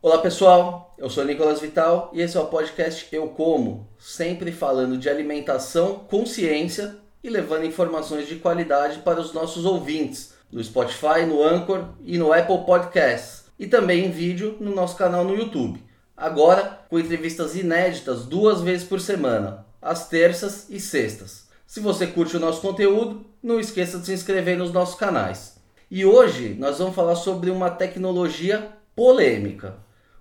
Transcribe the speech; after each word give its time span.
Olá 0.00 0.16
pessoal, 0.22 0.94
eu 0.96 1.10
sou 1.10 1.26
Nicolas 1.26 1.60
Vital 1.60 2.10
e 2.14 2.22
esse 2.22 2.38
é 2.38 2.40
o 2.40 2.46
podcast 2.46 3.06
Eu 3.12 3.28
Como, 3.28 3.86
sempre 3.98 4.50
falando 4.50 4.96
de 4.96 5.10
alimentação, 5.10 5.98
consciência 6.08 6.96
e 7.22 7.28
levando 7.28 7.66
informações 7.66 8.26
de 8.26 8.36
qualidade 8.36 9.00
para 9.00 9.20
os 9.20 9.34
nossos 9.34 9.66
ouvintes 9.66 10.32
no 10.50 10.64
Spotify, 10.64 11.26
no 11.28 11.44
Anchor 11.44 11.90
e 12.02 12.16
no 12.16 12.32
Apple 12.32 12.64
Podcasts 12.64 13.44
e 13.58 13.66
também 13.66 14.06
em 14.06 14.10
vídeo 14.10 14.56
no 14.58 14.74
nosso 14.74 14.96
canal 14.96 15.22
no 15.22 15.36
YouTube. 15.36 15.84
Agora 16.16 16.80
com 16.88 16.98
entrevistas 16.98 17.54
inéditas 17.54 18.24
duas 18.24 18.62
vezes 18.62 18.88
por 18.88 19.02
semana, 19.02 19.66
às 19.82 20.08
terças 20.08 20.66
e 20.70 20.80
sextas. 20.80 21.46
Se 21.66 21.78
você 21.78 22.06
curte 22.06 22.38
o 22.38 22.40
nosso 22.40 22.62
conteúdo, 22.62 23.26
não 23.42 23.60
esqueça 23.60 23.98
de 23.98 24.06
se 24.06 24.14
inscrever 24.14 24.56
nos 24.56 24.72
nossos 24.72 24.94
canais. 24.94 25.59
E 25.90 26.04
hoje 26.04 26.54
nós 26.56 26.78
vamos 26.78 26.94
falar 26.94 27.16
sobre 27.16 27.50
uma 27.50 27.68
tecnologia 27.68 28.68
polêmica: 28.94 29.74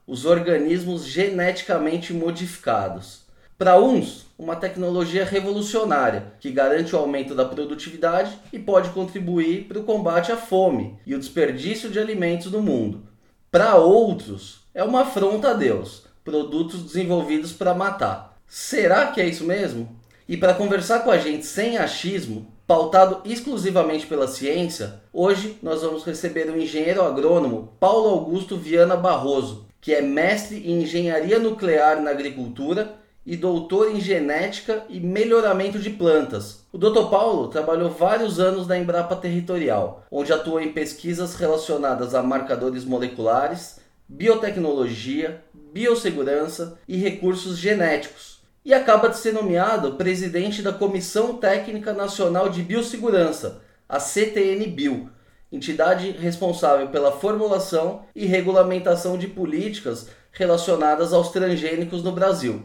os 0.07 0.25
organismos 0.25 1.05
geneticamente 1.05 2.11
modificados. 2.11 3.21
Para 3.55 3.79
uns, 3.79 4.25
uma 4.35 4.55
tecnologia 4.55 5.23
revolucionária 5.23 6.33
que 6.39 6.49
garante 6.49 6.95
o 6.95 6.97
aumento 6.97 7.35
da 7.35 7.45
produtividade 7.45 8.35
e 8.51 8.57
pode 8.57 8.89
contribuir 8.89 9.65
para 9.65 9.77
o 9.77 9.83
combate 9.83 10.31
à 10.31 10.37
fome 10.37 10.97
e 11.05 11.13
o 11.13 11.19
desperdício 11.19 11.91
de 11.91 11.99
alimentos 11.99 12.51
no 12.51 12.63
mundo. 12.63 13.03
Para 13.51 13.75
outros, 13.75 14.61
é 14.73 14.83
uma 14.83 15.01
afronta 15.01 15.51
a 15.51 15.53
Deus, 15.53 16.03
produtos 16.23 16.81
desenvolvidos 16.81 17.51
para 17.51 17.75
matar. 17.75 18.39
Será 18.47 19.07
que 19.07 19.21
é 19.21 19.27
isso 19.27 19.43
mesmo? 19.43 19.99
E 20.27 20.35
para 20.35 20.55
conversar 20.55 21.01
com 21.01 21.11
a 21.11 21.19
gente 21.19 21.45
sem 21.45 21.77
achismo, 21.77 22.47
pautado 22.69 23.21
exclusivamente 23.25 24.05
pela 24.05 24.27
ciência, 24.27 25.01
hoje 25.11 25.57
nós 25.59 25.81
vamos 25.81 26.03
receber 26.03 26.51
o 26.51 26.61
engenheiro 26.61 27.01
agrônomo 27.01 27.73
Paulo 27.79 28.09
Augusto 28.09 28.55
Viana 28.57 28.95
Barroso, 28.95 29.65
que 29.81 29.91
é 29.91 30.03
mestre 30.03 30.57
em 30.57 30.83
engenharia 30.83 31.39
nuclear 31.39 31.99
na 31.99 32.11
agricultura 32.11 32.93
e 33.25 33.35
doutor 33.35 33.89
em 33.89 33.99
genética 33.99 34.83
e 34.87 34.99
melhoramento 34.99 35.79
de 35.79 35.89
plantas. 35.89 36.63
O 36.71 36.77
Dr. 36.77 37.09
Paulo 37.09 37.47
trabalhou 37.47 37.89
vários 37.89 38.39
anos 38.39 38.67
na 38.67 38.77
Embrapa 38.77 39.15
Territorial, 39.15 40.05
onde 40.11 40.31
atuou 40.31 40.61
em 40.61 40.71
pesquisas 40.71 41.33
relacionadas 41.33 42.13
a 42.13 42.21
marcadores 42.21 42.85
moleculares, 42.85 43.79
biotecnologia, 44.07 45.43
biossegurança 45.73 46.77
e 46.87 46.97
recursos 46.97 47.57
genéticos. 47.57 48.38
E 48.63 48.73
acaba 48.73 49.09
de 49.09 49.17
ser 49.17 49.33
nomeado 49.33 49.95
presidente 49.95 50.61
da 50.61 50.73
Comissão 50.73 51.37
Técnica 51.37 51.93
Nacional 51.93 52.49
de 52.49 52.61
Biossegurança, 52.61 53.61
a 53.87 53.99
CTN-Bio, 53.99 55.09
entidade 55.51 56.11
responsável 56.11 56.87
pela 56.89 57.11
formulação 57.11 58.05
e 58.15 58.25
regulamentação 58.25 59.17
de 59.17 59.27
políticas 59.27 60.07
relacionadas 60.31 61.13
aos 61.13 61.29
transgênicos 61.31 62.03
no 62.03 62.11
Brasil. 62.11 62.63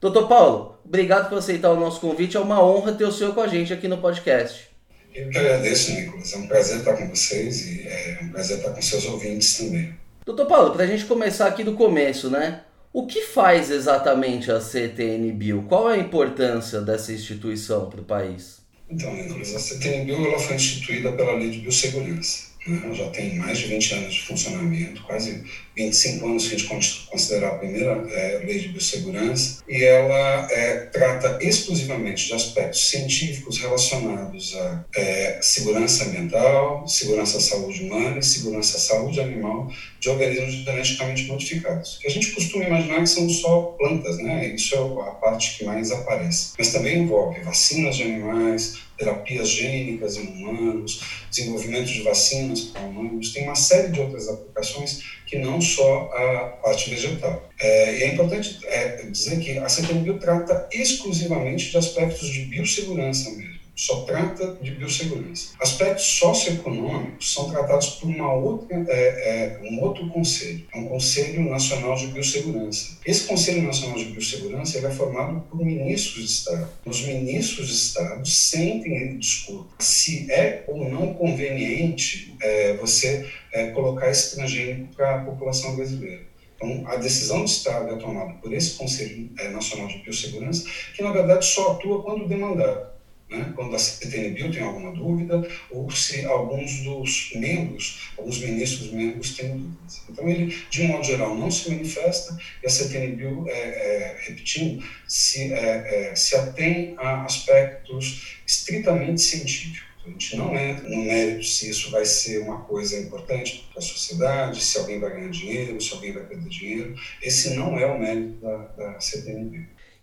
Doutor 0.00 0.28
Paulo, 0.28 0.78
obrigado 0.84 1.28
por 1.28 1.38
aceitar 1.38 1.70
o 1.70 1.80
nosso 1.80 2.00
convite. 2.00 2.36
É 2.36 2.40
uma 2.40 2.62
honra 2.62 2.92
ter 2.92 3.04
o 3.04 3.12
senhor 3.12 3.34
com 3.34 3.40
a 3.40 3.46
gente 3.46 3.72
aqui 3.72 3.88
no 3.88 3.98
podcast. 3.98 4.68
Eu 5.14 5.30
que 5.30 5.38
agradeço, 5.38 5.92
Nicolas. 5.92 6.34
É 6.34 6.36
um 6.36 6.46
prazer 6.46 6.78
estar 6.78 6.94
com 6.94 7.08
vocês 7.08 7.66
e 7.66 7.88
é 7.88 8.18
um 8.22 8.28
prazer 8.28 8.58
estar 8.58 8.70
com 8.70 8.82
seus 8.82 9.06
ouvintes 9.06 9.56
também. 9.56 9.94
Doutor 10.26 10.46
Paulo, 10.46 10.72
para 10.72 10.84
a 10.84 10.86
gente 10.86 11.06
começar 11.06 11.46
aqui 11.46 11.64
do 11.64 11.72
começo, 11.72 12.28
né? 12.28 12.64
O 12.96 13.06
que 13.06 13.20
faz 13.20 13.70
exatamente 13.70 14.50
a 14.50 14.58
CTN-Bio? 14.58 15.66
Qual 15.68 15.90
é 15.90 15.96
a 15.96 15.98
importância 15.98 16.80
dessa 16.80 17.12
instituição 17.12 17.90
para 17.90 18.00
o 18.00 18.04
país? 18.04 18.62
Então, 18.88 19.14
Nicolas, 19.14 19.54
a 19.54 19.58
CTN-Bio 19.58 20.26
ela 20.26 20.38
foi 20.38 20.56
instituída 20.56 21.12
pela 21.12 21.32
Lei 21.34 21.50
de 21.50 21.58
Biossegurança. 21.58 22.55
Né? 22.66 22.94
Já 22.94 23.08
tem 23.10 23.36
mais 23.36 23.58
de 23.58 23.66
20 23.66 23.94
anos 23.94 24.14
de 24.14 24.22
funcionamento, 24.22 25.02
quase 25.02 25.44
25 25.76 26.26
anos 26.26 26.48
que 26.48 26.54
a 26.54 26.58
gente 26.58 27.06
considerar 27.06 27.48
a 27.48 27.58
primeira 27.58 27.92
é, 28.10 28.42
lei 28.44 28.58
de 28.58 28.68
biossegurança, 28.68 29.62
e 29.68 29.84
ela 29.84 30.48
é, 30.50 30.86
trata 30.86 31.38
exclusivamente 31.40 32.26
de 32.26 32.34
aspectos 32.34 32.88
científicos 32.88 33.58
relacionados 33.58 34.56
à 34.56 34.84
é, 34.96 35.38
segurança 35.42 36.04
ambiental, 36.04 36.86
segurança 36.88 37.38
à 37.38 37.40
saúde 37.40 37.84
humana 37.84 38.18
e 38.18 38.22
segurança 38.22 38.76
à 38.76 38.80
saúde 38.80 39.20
animal 39.20 39.70
de 40.00 40.08
organismos 40.08 40.64
geneticamente 40.64 41.24
modificados. 41.24 41.98
Que 42.00 42.08
a 42.08 42.10
gente 42.10 42.32
costuma 42.32 42.64
imaginar 42.64 43.00
que 43.00 43.06
são 43.06 43.28
só 43.28 43.76
plantas, 43.78 44.18
né? 44.18 44.54
Isso 44.54 44.74
é 44.74 44.78
a 44.78 45.10
parte 45.12 45.58
que 45.58 45.64
mais 45.64 45.90
aparece. 45.90 46.52
Mas 46.58 46.72
também 46.72 46.98
envolve 46.98 47.40
vacinas 47.40 47.96
de 47.96 48.04
animais, 48.04 48.85
terapias 48.96 49.48
gênicas 49.48 50.16
em 50.16 50.26
humanos, 50.26 51.02
desenvolvimento 51.30 51.86
de 51.86 52.02
vacinas 52.02 52.60
para 52.60 52.82
humanos, 52.82 53.32
tem 53.32 53.44
uma 53.44 53.54
série 53.54 53.88
de 53.88 54.00
outras 54.00 54.28
aplicações 54.28 55.02
que 55.26 55.38
não 55.38 55.60
só 55.60 56.10
a 56.12 56.60
parte 56.62 56.90
vegetal. 56.90 57.48
É, 57.60 57.98
e 57.98 58.02
é 58.04 58.08
importante 58.14 58.58
é, 58.64 59.06
dizer 59.06 59.40
que 59.40 59.58
a 59.58 59.68
CTMBio 59.68 60.18
trata 60.18 60.68
exclusivamente 60.72 61.70
de 61.70 61.76
aspectos 61.76 62.28
de 62.28 62.42
biossegurança 62.46 63.30
mesmo 63.30 63.55
só 63.76 64.00
trata 64.04 64.56
de 64.62 64.70
biossegurança. 64.70 65.50
Aspectos 65.60 66.06
socioeconômicos 66.06 67.34
são 67.34 67.50
tratados 67.50 67.90
por 67.90 68.08
uma 68.08 68.32
outra, 68.32 68.74
é, 68.88 69.60
é, 69.62 69.70
um 69.70 69.82
outro 69.82 70.08
conselho, 70.08 70.66
é 70.74 70.78
um 70.78 70.86
Conselho 70.86 71.50
Nacional 71.50 71.94
de 71.94 72.06
Biossegurança. 72.06 72.96
Esse 73.04 73.26
Conselho 73.26 73.62
Nacional 73.62 73.98
de 73.98 74.06
Biossegurança 74.06 74.78
é 74.78 74.90
formado 74.90 75.42
por 75.50 75.62
ministros 75.62 76.24
de 76.24 76.30
Estado. 76.32 76.70
Os 76.86 77.02
ministros 77.02 77.68
de 77.68 77.74
Estado 77.74 78.26
sentem 78.26 79.18
discutem 79.18 79.66
se 79.78 80.30
é 80.32 80.64
ou 80.66 80.88
não 80.88 81.12
conveniente 81.12 82.34
é, 82.40 82.76
você 82.78 83.28
é, 83.52 83.66
colocar 83.68 84.10
esse 84.10 84.34
transgênico 84.34 84.94
para 84.94 85.16
a 85.16 85.24
população 85.24 85.76
brasileira. 85.76 86.22
Então, 86.56 86.84
a 86.86 86.96
decisão 86.96 87.44
de 87.44 87.50
Estado 87.50 87.94
é 87.94 87.98
tomada 87.98 88.32
por 88.34 88.50
esse 88.54 88.70
Conselho 88.70 89.30
é, 89.38 89.48
Nacional 89.50 89.88
de 89.88 89.98
Biossegurança, 89.98 90.66
que 90.94 91.02
na 91.02 91.12
verdade 91.12 91.44
só 91.44 91.72
atua 91.72 92.02
quando 92.02 92.26
demandado 92.26 92.95
né, 93.28 93.52
quando 93.56 93.74
a 93.74 93.78
CTNBio 93.78 94.52
tem 94.52 94.62
alguma 94.62 94.92
dúvida, 94.92 95.46
ou 95.70 95.90
se 95.90 96.24
alguns 96.24 96.82
dos 96.84 97.32
membros, 97.34 98.10
alguns 98.16 98.38
ministros 98.38 98.92
membros 98.92 99.36
têm 99.36 99.56
dúvidas. 99.56 100.02
Então, 100.08 100.28
ele, 100.28 100.56
de 100.70 100.82
um 100.82 100.88
modo 100.88 101.04
geral, 101.04 101.34
não 101.34 101.50
se 101.50 101.70
manifesta 101.70 102.38
e 102.62 102.66
a 102.66 102.70
CTNBio, 102.70 103.48
é, 103.48 103.52
é, 103.52 104.16
repetindo, 104.20 104.84
se, 105.08 105.52
é, 105.52 106.10
é, 106.10 106.14
se 106.14 106.36
atém 106.36 106.94
a 106.98 107.24
aspectos 107.24 108.38
estritamente 108.46 109.20
científicos. 109.20 109.86
A 110.04 110.08
gente 110.08 110.36
não 110.36 110.56
entra 110.56 110.88
no 110.88 111.02
mérito 111.02 111.44
se 111.44 111.68
isso 111.68 111.90
vai 111.90 112.04
ser 112.04 112.38
uma 112.38 112.60
coisa 112.60 112.96
importante 112.96 113.66
para 113.72 113.80
a 113.80 113.82
sociedade, 113.82 114.62
se 114.62 114.78
alguém 114.78 115.00
vai 115.00 115.10
ganhar 115.10 115.30
dinheiro, 115.30 115.80
se 115.80 115.92
alguém 115.92 116.12
vai 116.12 116.22
perder 116.22 116.48
dinheiro. 116.48 116.94
Esse 117.20 117.54
não 117.54 117.76
é 117.76 117.86
o 117.86 117.98
mérito 117.98 118.34
da, 118.40 118.56
da. 118.56 119.00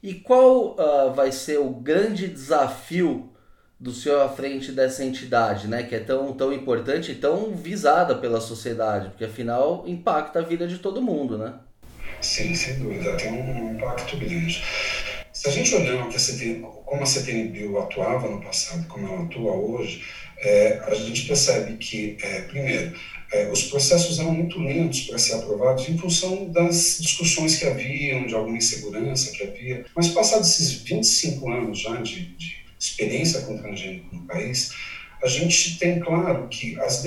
E 0.03 0.15
qual 0.15 0.75
uh, 0.75 1.13
vai 1.13 1.31
ser 1.31 1.59
o 1.59 1.69
grande 1.69 2.27
desafio 2.27 3.31
do 3.79 3.93
senhor 3.93 4.21
à 4.21 4.27
frente 4.27 4.73
dessa 4.73 5.01
entidade, 5.03 5.65
né, 5.65 5.83
que 5.83 5.95
é 5.95 5.99
tão, 5.99 6.33
tão 6.33 6.51
importante 6.51 7.13
e 7.13 7.15
tão 7.15 7.55
visada 7.55 8.13
pela 8.15 8.41
sociedade, 8.41 9.09
porque 9.09 9.23
afinal 9.23 9.85
impacta 9.87 10.39
a 10.39 10.41
vida 10.41 10.67
de 10.67 10.79
todo 10.79 11.01
mundo, 11.01 11.37
né? 11.37 11.53
Sim, 12.19 12.53
sem 12.53 12.79
dúvida, 12.79 13.15
tem 13.15 13.31
um 13.31 13.75
impacto 13.75 14.17
grande. 14.17 14.61
Se 15.31 15.47
a 15.47 15.51
gente 15.51 15.73
olhar 15.73 16.05
como 16.85 17.01
a 17.01 17.05
CTNBio 17.05 17.79
atuava 17.79 18.29
no 18.29 18.41
passado, 18.41 18.85
como 18.87 19.07
ela 19.07 19.23
atua 19.23 19.51
hoje, 19.53 20.03
é, 20.43 20.81
a 20.85 20.93
gente 20.93 21.25
percebe 21.25 21.77
que, 21.77 22.17
é, 22.21 22.41
primeiro, 22.41 22.93
é, 23.31 23.49
os 23.49 23.63
processos 23.63 24.19
eram 24.19 24.31
muito 24.31 24.59
lentos 24.59 25.01
para 25.01 25.17
ser 25.17 25.33
aprovados 25.33 25.87
em 25.89 25.97
função 25.97 26.51
das 26.51 26.97
discussões 26.99 27.55
que 27.55 27.65
haviam, 27.65 28.27
de 28.27 28.35
alguma 28.35 28.57
insegurança 28.57 29.31
que 29.31 29.43
havia. 29.43 29.85
Mas 29.95 30.09
passados 30.09 30.49
esses 30.49 30.73
25 30.83 31.49
anos 31.49 31.79
já 31.79 31.95
de, 32.01 32.27
de 32.35 32.57
experiência 32.79 33.41
com 33.41 33.57
transgênico 33.57 34.15
no 34.15 34.21
país, 34.23 34.71
a 35.23 35.27
gente 35.27 35.79
tem 35.79 35.99
claro 35.99 36.47
que 36.49 36.79
as 36.79 37.01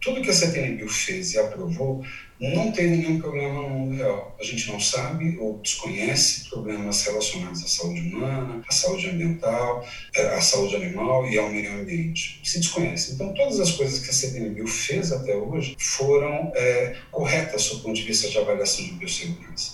tudo 0.00 0.22
que 0.22 0.30
a 0.30 0.32
CTNBio 0.32 0.88
fez 0.88 1.34
e 1.34 1.38
aprovou 1.38 2.02
não 2.40 2.72
tem 2.72 2.88
nenhum 2.88 3.20
problema 3.20 3.60
no 3.60 3.68
mundo 3.68 3.96
real. 3.96 4.34
A 4.40 4.42
gente 4.42 4.72
não 4.72 4.80
sabe 4.80 5.36
ou 5.38 5.58
desconhece 5.58 6.48
problemas 6.48 7.02
relacionados 7.04 7.62
à 7.62 7.68
saúde 7.68 8.00
humana, 8.00 8.62
à 8.66 8.72
saúde 8.72 9.10
ambiental, 9.10 9.86
eh, 10.14 10.34
à 10.34 10.40
saúde 10.40 10.76
animal 10.76 11.28
e 11.28 11.38
ao 11.38 11.50
meio 11.50 11.70
ambiente. 11.78 12.40
Se 12.42 12.58
desconhece. 12.58 13.12
Então, 13.12 13.34
todas 13.34 13.60
as 13.60 13.72
coisas 13.72 13.98
que 13.98 14.08
a 14.08 14.12
CTNBio 14.12 14.66
fez 14.66 15.12
até 15.12 15.36
hoje 15.36 15.76
foram 15.78 16.50
é, 16.56 16.96
corretas 17.10 17.68
do 17.68 17.80
ponto 17.80 17.94
de 17.94 18.02
vista 18.02 18.28
de 18.30 18.38
avaliação 18.38 18.86
de 18.86 18.92
biossegurança. 18.92 19.69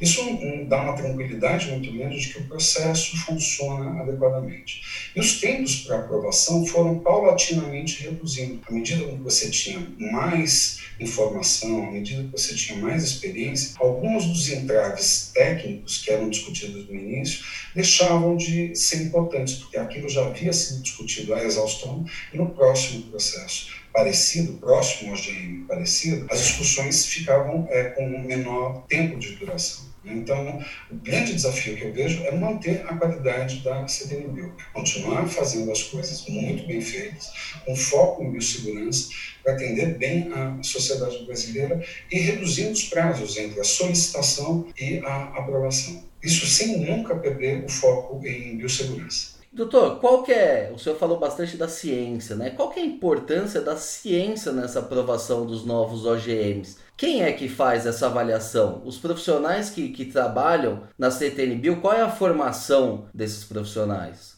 Isso 0.00 0.20
dá 0.68 0.82
uma 0.82 0.96
tranquilidade 0.96 1.70
muito 1.70 1.92
grande 1.92 2.20
de 2.20 2.32
que 2.32 2.40
o 2.40 2.44
processo 2.48 3.16
funciona 3.18 4.02
adequadamente. 4.02 4.82
E 5.14 5.20
os 5.20 5.40
tempos 5.40 5.76
para 5.82 5.98
aprovação 5.98 6.66
foram 6.66 6.98
paulatinamente 6.98 8.02
reduzindo. 8.02 8.60
À 8.68 8.72
medida 8.72 9.04
que 9.04 9.22
você 9.22 9.50
tinha 9.50 9.86
mais 9.98 10.80
informação, 10.98 11.88
à 11.88 11.90
medida 11.90 12.24
que 12.24 12.32
você 12.32 12.54
tinha 12.54 12.78
mais 12.78 13.04
experiência, 13.04 13.74
alguns 13.78 14.26
dos 14.26 14.48
entraves 14.48 15.30
técnicos 15.34 15.98
que 15.98 16.10
eram 16.10 16.28
discutidos 16.28 16.88
no 16.88 16.94
início 16.94 17.44
deixavam 17.74 18.36
de 18.36 18.74
ser 18.74 19.02
importantes, 19.02 19.54
porque 19.54 19.76
aquilo 19.76 20.08
já 20.08 20.26
havia 20.26 20.52
sido 20.52 20.82
discutido 20.82 21.34
à 21.34 21.44
exaustão 21.44 22.04
no 22.32 22.50
próximo 22.50 23.02
processo 23.02 23.83
parecido, 23.94 24.54
próximo 24.54 25.10
ao 25.12 25.16
OGM 25.16 25.64
parecido, 25.68 26.26
as 26.28 26.40
discussões 26.40 27.06
ficavam 27.06 27.66
é, 27.70 27.84
com 27.84 28.04
um 28.04 28.24
menor 28.24 28.84
tempo 28.88 29.18
de 29.18 29.36
duração. 29.36 29.84
Então, 30.04 30.62
o 30.90 30.96
grande 30.96 31.32
desafio 31.32 31.76
que 31.76 31.84
eu 31.84 31.92
vejo 31.92 32.22
é 32.24 32.32
manter 32.32 32.84
a 32.86 32.94
qualidade 32.96 33.60
da 33.60 33.88
CDNBio, 33.88 34.54
continuar 34.74 35.26
fazendo 35.28 35.70
as 35.72 35.84
coisas 35.84 36.26
muito 36.28 36.66
bem 36.66 36.80
feitas, 36.80 37.32
com 37.64 37.74
foco 37.74 38.22
em 38.22 38.32
biossegurança, 38.32 39.08
para 39.42 39.54
atender 39.54 39.96
bem 39.96 40.30
a 40.32 40.62
sociedade 40.62 41.24
brasileira 41.24 41.82
e 42.10 42.18
reduzindo 42.18 42.72
os 42.72 42.84
prazos 42.84 43.38
entre 43.38 43.60
a 43.60 43.64
solicitação 43.64 44.66
e 44.78 44.98
a 44.98 45.22
aprovação. 45.38 46.04
Isso 46.22 46.46
sem 46.46 46.78
nunca 46.78 47.14
perder 47.16 47.64
o 47.64 47.68
foco 47.68 48.20
em 48.26 48.58
biossegurança. 48.58 49.33
Doutor, 49.54 50.00
qual 50.00 50.24
que 50.24 50.32
é, 50.32 50.72
o 50.74 50.78
senhor 50.80 50.98
falou 50.98 51.16
bastante 51.16 51.56
da 51.56 51.68
ciência, 51.68 52.34
né? 52.34 52.50
Qual 52.50 52.70
que 52.70 52.80
é 52.80 52.82
a 52.82 52.86
importância 52.86 53.60
da 53.60 53.76
ciência 53.76 54.50
nessa 54.50 54.80
aprovação 54.80 55.46
dos 55.46 55.64
novos 55.64 56.04
OGMs? 56.04 56.78
Quem 56.96 57.22
é 57.22 57.32
que 57.32 57.48
faz 57.48 57.86
essa 57.86 58.06
avaliação? 58.06 58.82
Os 58.84 58.98
profissionais 58.98 59.70
que, 59.70 59.90
que 59.90 60.06
trabalham 60.06 60.82
na 60.98 61.08
CTN 61.08 61.54
Bio, 61.54 61.80
qual 61.80 61.94
é 61.94 62.00
a 62.00 62.10
formação 62.10 63.06
desses 63.14 63.44
profissionais? 63.44 64.34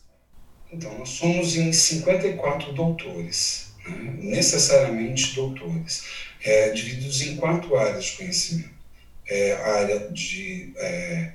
Então, 0.71 0.99
nós 0.99 1.09
somos 1.09 1.57
em 1.57 1.73
54 1.73 2.75
doutores, 2.75 3.73
né? 3.89 4.19
necessariamente 4.19 5.35
doutores, 5.35 6.05
é, 6.45 6.71
divididos 6.73 7.23
em 7.23 7.37
quatro 7.37 7.75
áreas 7.75 8.05
de 8.05 8.17
conhecimento. 8.19 8.77
É, 9.27 9.55
a 9.55 9.67
área 9.77 10.11
de 10.11 10.75
é, 10.77 11.33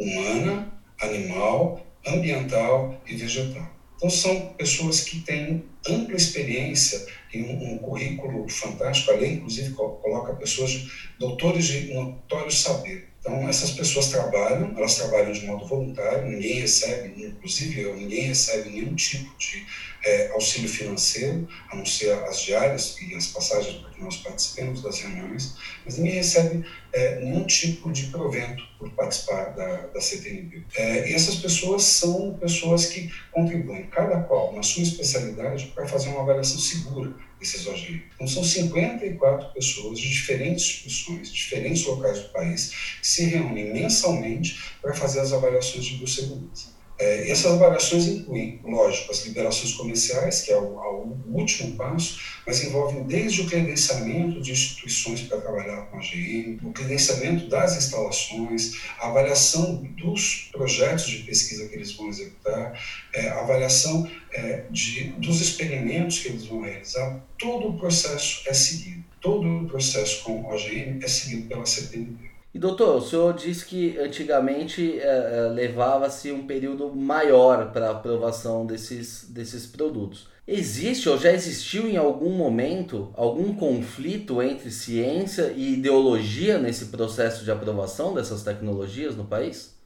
humana, 0.00 0.72
animal, 1.00 1.86
ambiental 2.06 2.94
e 3.06 3.14
vegetal. 3.14 3.68
Então, 3.96 4.08
são 4.08 4.54
pessoas 4.56 5.00
que 5.00 5.18
têm 5.18 5.62
ampla 5.86 6.16
experiência 6.16 7.04
e 7.32 7.40
um, 7.42 7.72
um 7.72 7.78
currículo 7.80 8.48
fantástico. 8.48 9.10
A 9.10 9.14
lei, 9.14 9.30
inclusive, 9.30 9.70
coloca 9.70 10.32
pessoas, 10.32 10.82
doutores 11.18 11.66
de 11.66 11.92
notório 11.92 12.50
saber. 12.50 13.09
Então, 13.20 13.46
essas 13.46 13.72
pessoas 13.72 14.08
trabalham, 14.08 14.72
elas 14.76 14.94
trabalham 14.94 15.30
de 15.30 15.44
modo 15.44 15.66
voluntário, 15.66 16.26
ninguém 16.26 16.60
recebe, 16.60 17.22
inclusive 17.22 17.82
eu, 17.82 17.94
ninguém 17.94 18.22
recebe 18.22 18.70
nenhum 18.70 18.94
tipo 18.94 19.36
de 19.36 19.66
é, 20.02 20.30
auxílio 20.32 20.68
financeiro, 20.70 21.46
a 21.70 21.76
não 21.76 21.84
ser 21.84 22.12
as 22.24 22.40
diárias 22.40 22.96
e 22.98 23.14
as 23.14 23.26
passagens, 23.26 23.76
porque 23.76 24.02
nós 24.02 24.16
participamos 24.16 24.82
das 24.82 25.00
reuniões, 25.00 25.54
mas 25.84 25.98
ninguém 25.98 26.14
recebe 26.14 26.64
é, 26.94 27.20
nenhum 27.20 27.44
tipo 27.44 27.92
de 27.92 28.06
provento 28.06 28.62
por 28.78 28.88
participar 28.92 29.50
da, 29.50 29.88
da 29.88 30.00
CTNB. 30.00 30.64
É, 30.74 31.10
e 31.10 31.14
essas 31.14 31.34
pessoas 31.34 31.82
são 31.82 32.38
pessoas 32.40 32.86
que 32.86 33.12
contribuem, 33.30 33.86
cada 33.88 34.22
qual 34.22 34.54
na 34.54 34.62
sua 34.62 34.82
especialidade, 34.82 35.72
para 35.74 35.86
fazer 35.86 36.08
uma 36.08 36.22
avaliação 36.22 36.58
segura 36.58 37.12
OGM. 37.40 38.02
Então, 38.14 38.26
são 38.26 38.44
54 38.44 39.52
pessoas 39.52 39.98
de 39.98 40.08
diferentes 40.08 40.64
instituições, 40.64 41.32
diferentes 41.32 41.84
locais 41.84 42.20
do 42.20 42.28
país, 42.28 42.70
que 43.00 43.06
se 43.06 43.24
reúnem 43.24 43.72
mensalmente 43.72 44.58
para 44.82 44.94
fazer 44.94 45.20
as 45.20 45.32
avaliações 45.32 45.84
de 45.84 45.96
biossegurança. 45.96 46.79
É, 47.00 47.30
essas 47.30 47.52
avaliações 47.52 48.06
incluem, 48.06 48.60
lógico, 48.62 49.10
as 49.10 49.24
liberações 49.24 49.72
comerciais, 49.72 50.42
que 50.42 50.52
é 50.52 50.58
o, 50.58 50.66
o, 50.66 51.18
último 51.28 51.74
passo, 51.74 52.20
mas 52.46 52.62
envolvem 52.62 53.04
desde 53.04 53.40
o 53.40 53.46
credenciamento 53.46 54.38
de 54.42 54.52
instituições 54.52 55.22
para 55.22 55.40
trabalhar 55.40 55.86
com 55.86 55.96
a 55.96 56.00
GM, 56.00 56.58
o 56.62 56.72
credenciamento 56.72 57.48
das 57.48 57.74
instalações, 57.78 58.82
a 58.98 59.08
avaliação 59.08 59.76
dos 59.96 60.50
projetos 60.52 61.06
de 61.06 61.20
pesquisa 61.20 61.66
que 61.68 61.74
eles 61.74 61.92
vão 61.92 62.08
executar, 62.08 62.78
é, 63.14 63.28
a 63.30 63.40
avaliação 63.40 64.06
é, 64.30 64.64
de, 64.70 65.04
dos 65.12 65.40
experimentos 65.40 66.18
que 66.18 66.28
eles 66.28 66.44
vão 66.44 66.60
realizar. 66.60 67.24
Todo 67.38 67.68
o 67.68 67.78
processo 67.78 68.42
é 68.46 68.52
seguido. 68.52 69.02
Todo 69.22 69.46
o 69.46 69.66
processo 69.66 70.22
com 70.22 70.50
a 70.50 70.54
OGM 70.54 71.02
é 71.02 71.08
seguido 71.08 71.48
pela 71.48 71.64
CPNB. 71.64 72.29
E 72.52 72.58
doutor, 72.58 72.96
o 72.96 73.00
senhor 73.00 73.32
disse 73.34 73.64
que 73.64 73.96
antigamente 73.98 74.98
é, 74.98 75.48
levava-se 75.54 76.32
um 76.32 76.46
período 76.46 76.94
maior 76.94 77.70
para 77.72 77.90
aprovação 77.90 78.66
desses, 78.66 79.26
desses 79.28 79.66
produtos. 79.66 80.28
Existe 80.48 81.08
ou 81.08 81.16
já 81.16 81.32
existiu 81.32 81.88
em 81.88 81.96
algum 81.96 82.30
momento 82.30 83.12
algum 83.14 83.54
conflito 83.54 84.42
entre 84.42 84.68
ciência 84.72 85.52
e 85.54 85.74
ideologia 85.74 86.58
nesse 86.58 86.86
processo 86.86 87.44
de 87.44 87.52
aprovação 87.52 88.14
dessas 88.14 88.42
tecnologias 88.42 89.14
no 89.14 89.24
país? 89.24 89.78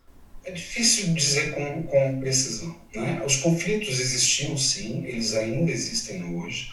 É 0.43 0.51
difícil 0.51 1.13
dizer 1.13 1.55
com, 1.55 1.83
com 1.83 2.21
precisão. 2.21 2.75
Né? 2.95 3.23
Os 3.27 3.37
conflitos 3.37 4.01
existiam 4.01 4.57
sim, 4.57 5.05
eles 5.05 5.35
ainda 5.35 5.71
existem 5.71 6.35
hoje. 6.35 6.71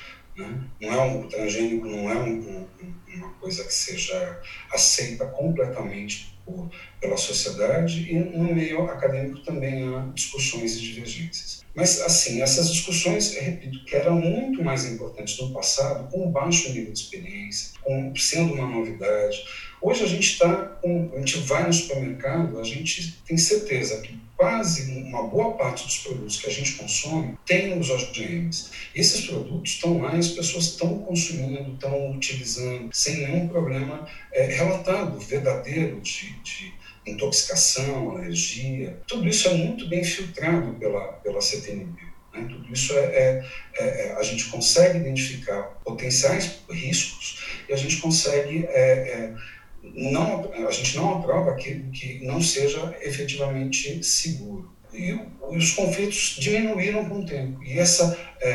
Não 0.79 0.93
é 0.93 1.01
um, 1.01 1.21
o 1.21 1.27
transgênico 1.27 1.85
não 1.85 2.09
é 2.09 2.15
um, 2.15 2.67
um, 2.81 2.93
uma 3.15 3.29
coisa 3.33 3.63
que 3.63 3.73
seja 3.73 4.41
aceita 4.71 5.25
completamente 5.25 6.37
por, 6.45 6.69
pela 6.99 7.17
sociedade 7.17 8.11
e 8.11 8.19
no 8.19 8.53
meio 8.53 8.83
acadêmico 8.85 9.39
também 9.39 9.83
há 9.87 10.11
discussões 10.13 10.75
e 10.75 10.81
divergências. 10.81 11.61
Mas, 11.73 12.01
assim, 12.01 12.41
essas 12.41 12.69
discussões, 12.69 13.33
repito, 13.35 13.85
que 13.85 13.95
eram 13.95 14.19
muito 14.19 14.61
mais 14.61 14.85
importantes 14.85 15.39
no 15.39 15.53
passado, 15.53 16.09
com 16.11 16.29
baixo 16.29 16.69
nível 16.73 16.91
de 16.91 16.99
experiência, 16.99 17.79
com, 17.81 18.13
sendo 18.15 18.53
uma 18.53 18.67
novidade. 18.67 19.37
Hoje 19.81 20.03
a 20.03 20.07
gente 20.07 20.33
está, 20.33 20.79
a 20.83 21.19
gente 21.19 21.39
vai 21.39 21.65
no 21.65 21.73
supermercado, 21.73 22.59
a 22.59 22.63
gente 22.63 23.19
tem 23.25 23.35
certeza 23.35 23.99
que 24.01 24.15
quase 24.37 24.91
uma 24.91 25.23
boa 25.23 25.53
parte 25.53 25.85
dos 25.85 25.97
produtos 25.99 26.39
que 26.39 26.47
a 26.47 26.51
gente 26.51 26.73
consome 26.73 27.35
tem 27.45 27.77
os 27.79 27.89
OGMs. 27.89 28.69
Esses 28.93 29.25
produtos 29.25 29.71
estão 29.71 29.99
lá 29.99 30.15
e 30.15 30.19
as 30.19 30.29
pessoas 30.29 30.65
estão 30.65 30.99
consumindo, 30.99 31.73
estão 31.73 32.11
utilizando, 32.11 32.89
sem 32.91 33.17
nenhum 33.17 33.47
problema 33.47 34.07
é, 34.31 34.45
relatado, 34.45 35.19
verdadeiro, 35.19 35.99
de, 36.01 36.31
de 36.41 36.73
intoxicação, 37.05 38.11
alergia. 38.11 38.99
Tudo 39.07 39.27
isso 39.27 39.47
é 39.47 39.53
muito 39.53 39.87
bem 39.87 40.03
filtrado 40.03 40.73
pela, 40.73 41.13
pela 41.13 41.41
CTNB. 41.41 42.01
Né? 42.33 42.47
Tudo 42.49 42.71
isso 42.71 42.93
é, 42.93 43.05
é, 43.05 43.45
é, 43.75 44.07
é, 44.07 44.15
a 44.15 44.23
gente 44.23 44.45
consegue 44.45 44.99
identificar 44.99 45.63
potenciais 45.83 46.59
riscos 46.69 47.43
e 47.67 47.73
a 47.73 47.77
gente 47.77 47.97
consegue 47.97 48.65
é, 48.69 48.91
é 48.91 49.33
não, 49.83 50.51
a 50.67 50.71
gente 50.71 50.95
não 50.95 51.19
aprova 51.19 51.51
aquilo 51.51 51.91
que 51.91 52.23
não 52.25 52.41
seja 52.41 52.95
efetivamente 53.01 54.03
seguro. 54.03 54.71
E 54.93 55.17
os 55.49 55.71
conflitos 55.71 56.35
diminuíram 56.39 57.07
com 57.07 57.21
o 57.21 57.25
tempo. 57.25 57.63
E 57.63 57.79
essa, 57.79 58.17
é, 58.41 58.49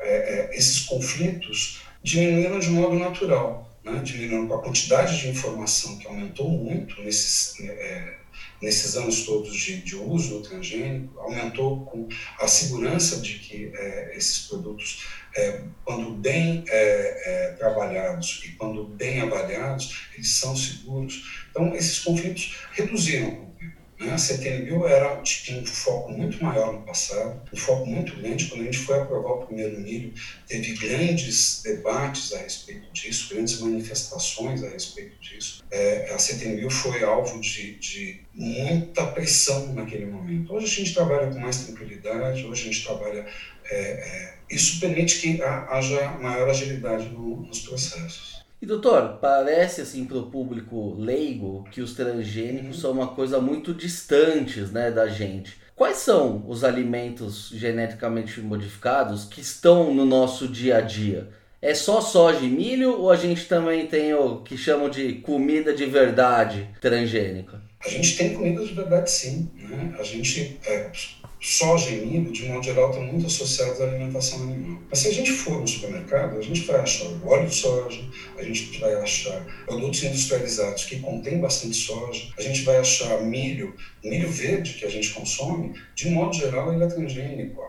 é, 0.00 0.50
é, 0.50 0.50
esses 0.56 0.80
conflitos 0.80 1.82
diminuíram 2.02 2.58
de 2.58 2.70
modo 2.70 2.98
natural. 2.98 3.68
Né? 3.84 4.00
Diminuíram 4.02 4.46
com 4.46 4.54
a 4.54 4.62
quantidade 4.62 5.20
de 5.20 5.28
informação 5.28 5.98
que 5.98 6.06
aumentou 6.06 6.48
muito 6.48 7.02
nesses, 7.02 7.58
é, 7.60 8.14
nesses 8.62 8.96
anos 8.96 9.24
todos 9.24 9.54
de, 9.54 9.82
de, 9.82 9.96
uso 9.96 10.38
do 10.38 10.42
transgênico, 10.42 11.18
aumentou 11.18 11.84
com 11.86 12.08
a 12.38 12.46
segurança 12.46 13.20
de 13.20 13.34
que 13.38 13.72
é, 13.74 14.16
esses 14.16 14.46
produtos 14.46 15.06
é, 15.36 15.60
quando 15.84 16.10
bem 16.12 16.64
é, 16.68 17.22
é, 17.24 17.52
trabalhados 17.52 18.42
e 18.44 18.52
quando 18.52 18.84
bem 18.84 19.20
avaliados, 19.20 20.08
eles 20.14 20.30
são 20.30 20.56
seguros. 20.56 21.46
Então, 21.50 21.74
esses 21.74 21.98
conflitos 22.00 22.56
reduziram 22.72 23.28
o 23.28 23.46
tempo. 23.58 23.80
Né? 24.00 24.12
A 24.12 24.18
CTNBio 24.18 24.86
era, 24.86 25.20
tinha 25.22 25.60
um 25.60 25.66
foco 25.66 26.12
muito 26.12 26.42
maior 26.42 26.72
no 26.72 26.82
passado, 26.82 27.42
um 27.52 27.56
foco 27.56 27.86
muito 27.86 28.16
grande. 28.16 28.46
Quando 28.46 28.62
a 28.62 28.64
gente 28.64 28.78
foi 28.78 28.98
aprovar 28.98 29.32
o 29.32 29.46
primeiro 29.46 29.78
milho, 29.78 30.12
teve 30.48 30.74
grandes 30.74 31.62
debates 31.62 32.32
a 32.32 32.38
respeito 32.38 32.90
disso, 32.92 33.32
grandes 33.34 33.60
manifestações 33.60 34.64
a 34.64 34.68
respeito 34.68 35.18
disso. 35.20 35.62
É, 35.70 36.12
a 36.14 36.18
CTNBio 36.18 36.70
foi 36.70 37.04
alvo 37.04 37.40
de, 37.40 37.74
de 37.76 38.20
muita 38.34 39.06
pressão 39.06 39.72
naquele 39.74 40.06
momento. 40.06 40.52
Hoje 40.52 40.66
a 40.66 40.68
gente 40.68 40.94
trabalha 40.94 41.28
com 41.28 41.38
mais 41.38 41.64
tranquilidade, 41.64 42.44
hoje 42.46 42.62
a 42.62 42.72
gente 42.72 42.84
trabalha 42.84 43.26
é, 43.70 43.76
é, 43.76 44.34
isso 44.50 44.80
permite 44.80 45.20
que 45.20 45.42
haja 45.42 46.10
maior 46.20 46.48
agilidade 46.48 47.08
no, 47.08 47.42
nos 47.42 47.60
processos. 47.60 48.40
E 48.60 48.66
doutor, 48.66 49.18
parece 49.20 49.80
assim 49.80 50.04
para 50.04 50.18
o 50.18 50.30
público 50.30 50.94
leigo 50.98 51.64
que 51.70 51.80
os 51.80 51.94
transgênicos 51.94 52.76
uhum. 52.76 52.82
são 52.82 52.90
uma 52.92 53.08
coisa 53.08 53.40
muito 53.40 53.72
distantes 53.72 54.70
né, 54.70 54.90
da 54.90 55.08
gente. 55.08 55.56
Quais 55.74 55.96
são 55.96 56.44
os 56.46 56.62
alimentos 56.62 57.48
geneticamente 57.54 58.38
modificados 58.40 59.24
que 59.24 59.40
estão 59.40 59.94
no 59.94 60.04
nosso 60.04 60.46
dia 60.46 60.76
a 60.76 60.80
dia? 60.82 61.30
É 61.62 61.74
só 61.74 62.02
soja 62.02 62.40
e 62.40 62.50
milho 62.50 62.98
ou 62.98 63.10
a 63.10 63.16
gente 63.16 63.46
também 63.46 63.86
tem 63.86 64.12
o 64.12 64.42
que 64.42 64.58
chamam 64.58 64.90
de 64.90 65.14
comida 65.14 65.72
de 65.72 65.86
verdade 65.86 66.68
transgênica? 66.82 67.62
A 67.82 67.88
gente 67.88 68.16
tem 68.18 68.34
comida 68.34 68.62
de 68.62 68.74
verdade 68.74 69.10
sim. 69.10 69.50
Né? 69.54 69.94
A 69.98 70.02
gente 70.02 70.60
é, 70.66 70.90
soja 71.40 71.90
e 71.90 72.04
milho, 72.04 72.30
de 72.30 72.44
modo 72.44 72.62
geral, 72.62 72.90
estão 72.90 73.02
muito 73.04 73.26
associados 73.26 73.80
à 73.80 73.84
alimentação 73.84 74.42
animal. 74.42 74.82
Mas 74.90 74.98
se 74.98 75.08
a 75.08 75.12
gente 75.12 75.32
for 75.32 75.58
no 75.58 75.66
supermercado, 75.66 76.38
a 76.38 76.42
gente 76.42 76.60
vai 76.62 76.80
achar 76.80 77.06
óleo 77.24 77.48
de 77.48 77.54
soja, 77.54 78.00
a 78.36 78.42
gente 78.42 78.78
vai 78.78 78.94
achar 78.96 79.46
produtos 79.64 80.02
industrializados 80.02 80.84
que 80.84 81.00
contêm 81.00 81.40
bastante 81.40 81.76
soja, 81.76 82.28
a 82.36 82.42
gente 82.42 82.62
vai 82.62 82.76
achar 82.76 83.22
milho, 83.22 83.74
milho 84.04 84.30
verde 84.30 84.74
que 84.74 84.84
a 84.84 84.90
gente 84.90 85.10
consome, 85.10 85.74
de 85.94 86.10
modo 86.10 86.34
geral, 86.34 86.72
ele 86.74 86.84
é 86.84 86.86
transgênico. 86.86 87.62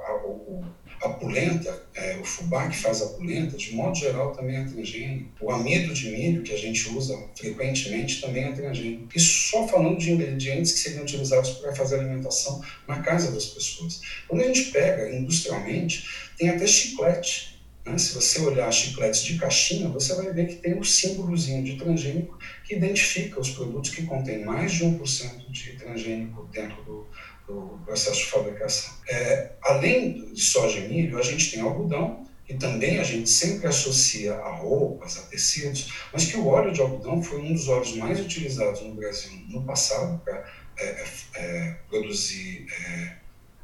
A 1.01 1.09
polenta, 1.09 1.83
é, 1.95 2.17
o 2.17 2.23
fubá 2.23 2.69
que 2.69 2.77
faz 2.77 3.01
a 3.01 3.07
polenta, 3.07 3.57
de 3.57 3.73
modo 3.73 3.95
geral 3.95 4.33
também 4.33 4.57
é 4.57 4.63
transgênico. 4.63 5.31
O 5.41 5.51
amido 5.51 5.93
de 5.93 6.11
milho 6.11 6.43
que 6.43 6.53
a 6.53 6.57
gente 6.57 6.89
usa 6.89 7.17
frequentemente 7.35 8.21
também 8.21 8.43
é 8.43 8.51
transgênico. 8.51 9.07
Isso 9.15 9.49
só 9.49 9.67
falando 9.67 9.97
de 9.97 10.11
ingredientes 10.11 10.73
que 10.73 10.79
seriam 10.79 11.01
utilizados 11.01 11.51
para 11.51 11.73
fazer 11.73 11.99
alimentação 11.99 12.61
na 12.87 12.99
casa 12.99 13.31
das 13.31 13.45
pessoas. 13.47 14.01
Quando 14.27 14.41
a 14.41 14.47
gente 14.47 14.65
pega 14.71 15.11
industrialmente, 15.11 16.05
tem 16.37 16.49
até 16.49 16.67
chiclete. 16.67 17.59
Né? 17.83 17.97
Se 17.97 18.13
você 18.13 18.39
olhar 18.41 18.71
chicletes 18.71 19.23
de 19.23 19.37
caixinha, 19.39 19.89
você 19.89 20.13
vai 20.13 20.31
ver 20.31 20.47
que 20.47 20.55
tem 20.55 20.77
um 20.77 20.83
símbolozinho 20.83 21.63
de 21.63 21.77
transgênico 21.77 22.37
que 22.63 22.75
identifica 22.75 23.39
os 23.39 23.49
produtos 23.49 23.89
que 23.89 24.03
contêm 24.03 24.45
mais 24.45 24.71
de 24.71 24.85
1% 24.85 25.49
de 25.49 25.73
transgênico 25.73 26.47
dentro 26.51 26.83
do, 26.83 27.07
do 27.47 27.79
processo 27.85 28.19
de 28.19 28.25
fabricação. 28.25 28.93
É, 29.09 29.51
além 29.61 30.33
de 30.33 30.41
soja 30.41 30.79
e 30.79 30.87
milho, 30.87 31.17
a 31.17 31.21
gente 31.21 31.51
tem 31.51 31.61
algodão, 31.61 32.25
que 32.45 32.55
também 32.55 32.99
a 32.99 33.03
gente 33.03 33.29
sempre 33.29 33.67
associa 33.67 34.33
a 34.33 34.55
roupas, 34.55 35.17
a 35.17 35.21
tecidos, 35.23 35.93
mas 36.11 36.25
que 36.25 36.37
o 36.37 36.47
óleo 36.47 36.73
de 36.73 36.81
algodão 36.81 37.21
foi 37.21 37.39
um 37.39 37.53
dos 37.53 37.67
óleos 37.67 37.95
mais 37.95 38.19
utilizados 38.19 38.81
no 38.81 38.93
Brasil 38.93 39.31
no 39.47 39.63
passado 39.63 40.21
para 40.23 40.51
é, 40.77 40.85
é, 40.85 41.05
é, 41.35 41.75
produzir 41.89 42.65
é, 42.69 43.15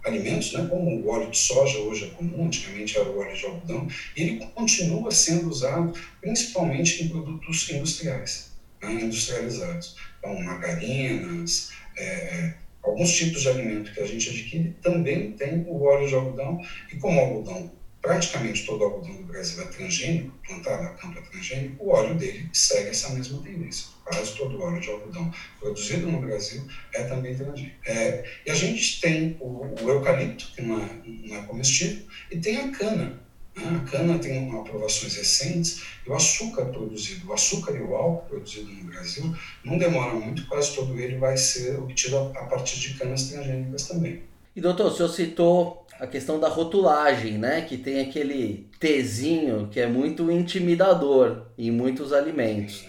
alimentos, 0.05 0.53
né, 0.53 0.67
como 0.69 0.89
o 1.01 1.10
óleo 1.10 1.29
de 1.29 1.38
soja 1.38 1.79
hoje 1.79 2.05
é 2.05 2.10
comum, 2.10 2.46
antigamente 2.46 2.98
era 2.98 3.10
o 3.10 3.17
óleo 3.19 3.36
de 3.36 3.46
algodão, 3.46 3.88
e 4.15 4.22
ele 4.22 4.46
continua 4.55 5.12
sendo 5.12 5.50
usado 5.50 5.93
principalmente 6.22 7.03
em 7.03 7.10
produtos 7.10 7.69
industriais, 7.69 8.51
né, 8.81 8.93
industrializados. 8.93 9.98
Então, 10.19 10.39
margarinas, 10.43 11.72
é, 11.98 12.53
alguns 12.88 13.13
tipos 13.13 13.41
de 13.41 13.50
alimento 13.50 13.91
que 13.94 14.00
a 14.00 14.06
gente 14.06 14.29
adquire 14.29 14.75
também 14.82 15.34
tem 15.34 15.65
o 15.67 15.84
óleo 15.84 16.08
de 16.08 16.15
algodão, 16.15 16.62
e 16.91 16.96
como 16.96 17.20
o 17.20 17.24
algodão, 17.24 17.72
praticamente 18.01 18.65
todo 18.65 18.82
o 18.82 18.84
algodão 18.86 19.15
do 19.15 19.24
Brasil 19.24 19.62
é 19.62 19.65
transgênico, 19.65 20.38
plantado 20.46 20.84
a 20.84 20.89
campo 20.91 21.20
é 21.20 21.22
transgênico, 21.22 21.84
o 21.84 21.89
óleo 21.89 22.15
dele 22.15 22.50
segue 22.53 22.89
essa 22.89 23.10
mesma 23.10 23.41
tendência. 23.41 23.88
Quase 24.06 24.36
todo 24.36 24.58
o 24.58 24.62
óleo 24.62 24.79
de 24.79 24.89
algodão 24.89 25.32
produzido 25.60 26.10
no 26.10 26.22
Brasil 26.22 26.65
é 26.94 27.03
também 27.03 27.36
transgênico. 27.36 27.75
É, 27.86 28.24
e 28.46 28.51
a 28.51 28.53
gente 28.53 29.01
tem 29.01 29.36
o, 29.41 29.65
o 29.82 29.89
eucalipto, 29.89 30.53
que 30.56 30.62
não 30.62 30.82
é, 30.82 30.89
não 31.06 31.36
é 31.36 31.41
comestível, 31.44 32.06
e 32.32 32.38
tem 32.38 32.58
a 32.58 32.72
cana, 32.72 33.20
a 33.65 33.89
cana 33.89 34.19
tem 34.19 34.51
aprovações 34.57 35.15
recentes 35.15 35.83
e 36.05 36.09
o 36.09 36.13
açúcar 36.13 36.65
produzido, 36.65 37.27
o 37.29 37.33
açúcar 37.33 37.73
e 37.73 37.81
o 37.81 37.95
álcool 37.95 38.29
produzido 38.29 38.71
no 38.71 38.85
Brasil, 38.85 39.35
não 39.63 39.77
demora 39.77 40.13
muito, 40.13 40.45
quase 40.47 40.75
todo 40.75 40.97
ele 40.99 41.17
vai 41.17 41.35
ser 41.37 41.77
obtido 41.79 42.17
a 42.17 42.45
partir 42.45 42.79
de 42.79 42.93
canas 42.93 43.29
transgênicas 43.29 43.87
também. 43.87 44.21
E 44.55 44.61
doutor, 44.61 44.87
o 44.87 44.95
senhor 44.95 45.09
citou 45.09 45.85
a 45.99 46.07
questão 46.07 46.39
da 46.39 46.47
rotulagem, 46.47 47.37
né? 47.37 47.61
Que 47.61 47.77
tem 47.77 48.01
aquele 48.01 48.67
Tzinho 48.79 49.67
que 49.71 49.79
é 49.79 49.87
muito 49.87 50.31
intimidador 50.31 51.43
em 51.57 51.71
muitos 51.71 52.13
alimentos. 52.13 52.85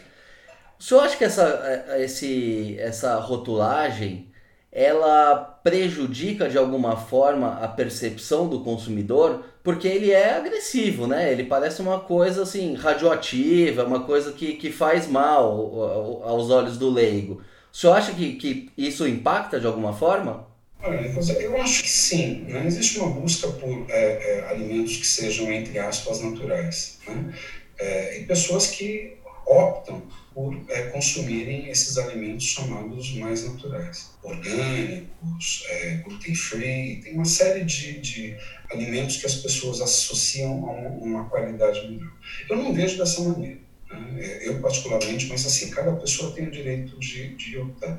O 0.78 0.82
senhor 0.82 1.02
acha 1.02 1.16
que 1.16 1.24
essa, 1.24 1.86
é, 1.88 2.04
esse, 2.04 2.76
essa 2.78 3.16
rotulagem 3.16 4.28
ela 4.70 5.36
prejudica 5.62 6.48
de 6.48 6.58
alguma 6.58 6.96
forma 6.96 7.58
a 7.62 7.68
percepção 7.68 8.48
do 8.48 8.60
consumidor, 8.60 9.44
porque 9.62 9.88
ele 9.88 10.10
é 10.10 10.34
agressivo, 10.34 11.06
né? 11.06 11.32
Ele 11.32 11.44
parece 11.44 11.80
uma 11.80 12.00
coisa 12.00 12.42
assim 12.42 12.74
radioativa, 12.74 13.84
uma 13.84 14.04
coisa 14.04 14.32
que, 14.32 14.54
que 14.54 14.70
faz 14.70 15.06
mal 15.08 16.22
aos 16.22 16.50
olhos 16.50 16.76
do 16.76 16.90
leigo. 16.90 17.42
O 17.72 17.76
senhor 17.76 17.94
acha 17.94 18.12
que, 18.12 18.34
que 18.34 18.70
isso 18.76 19.06
impacta 19.06 19.58
de 19.58 19.66
alguma 19.66 19.92
forma? 19.92 20.46
Eu 20.82 21.60
acho 21.60 21.82
que 21.82 21.90
sim. 21.90 22.44
Né? 22.48 22.66
Existe 22.66 22.98
uma 23.00 23.10
busca 23.10 23.48
por 23.48 23.86
é, 23.88 24.38
é, 24.38 24.50
alimentos 24.50 24.96
que 24.96 25.06
sejam, 25.06 25.50
entre 25.52 25.78
aspas, 25.78 26.22
naturais. 26.22 26.98
Né? 27.06 27.34
É, 27.78 28.20
e 28.20 28.24
pessoas 28.24 28.68
que 28.68 29.16
optam 29.46 30.02
por 30.38 30.54
é, 30.68 30.82
consumirem 30.82 31.68
esses 31.68 31.98
alimentos 31.98 32.46
chamados 32.46 33.12
mais 33.14 33.42
naturais, 33.42 34.12
orgânicos, 34.22 35.64
é, 35.68 35.96
gluten-free, 35.96 37.00
tem 37.02 37.14
uma 37.14 37.24
série 37.24 37.64
de, 37.64 37.98
de, 37.98 38.36
alimentos 38.70 39.16
que 39.16 39.26
as 39.26 39.34
pessoas 39.34 39.80
associam 39.80 40.52
a 40.68 40.70
uma, 40.70 40.88
uma 40.90 41.24
qualidade 41.28 41.90
melhor. 41.90 42.12
Eu 42.48 42.56
não 42.56 42.72
vejo 42.72 42.96
dessa 42.98 43.20
maneira. 43.20 43.58
Né? 43.90 44.14
É, 44.20 44.48
eu, 44.48 44.60
particularmente, 44.60 45.26
mas 45.26 45.44
assim, 45.44 45.70
cada 45.70 45.90
pessoa 45.96 46.30
tem 46.30 46.46
o 46.46 46.52
direito 46.52 46.96
de, 47.00 47.34
de 47.34 47.58
optar. 47.58 47.98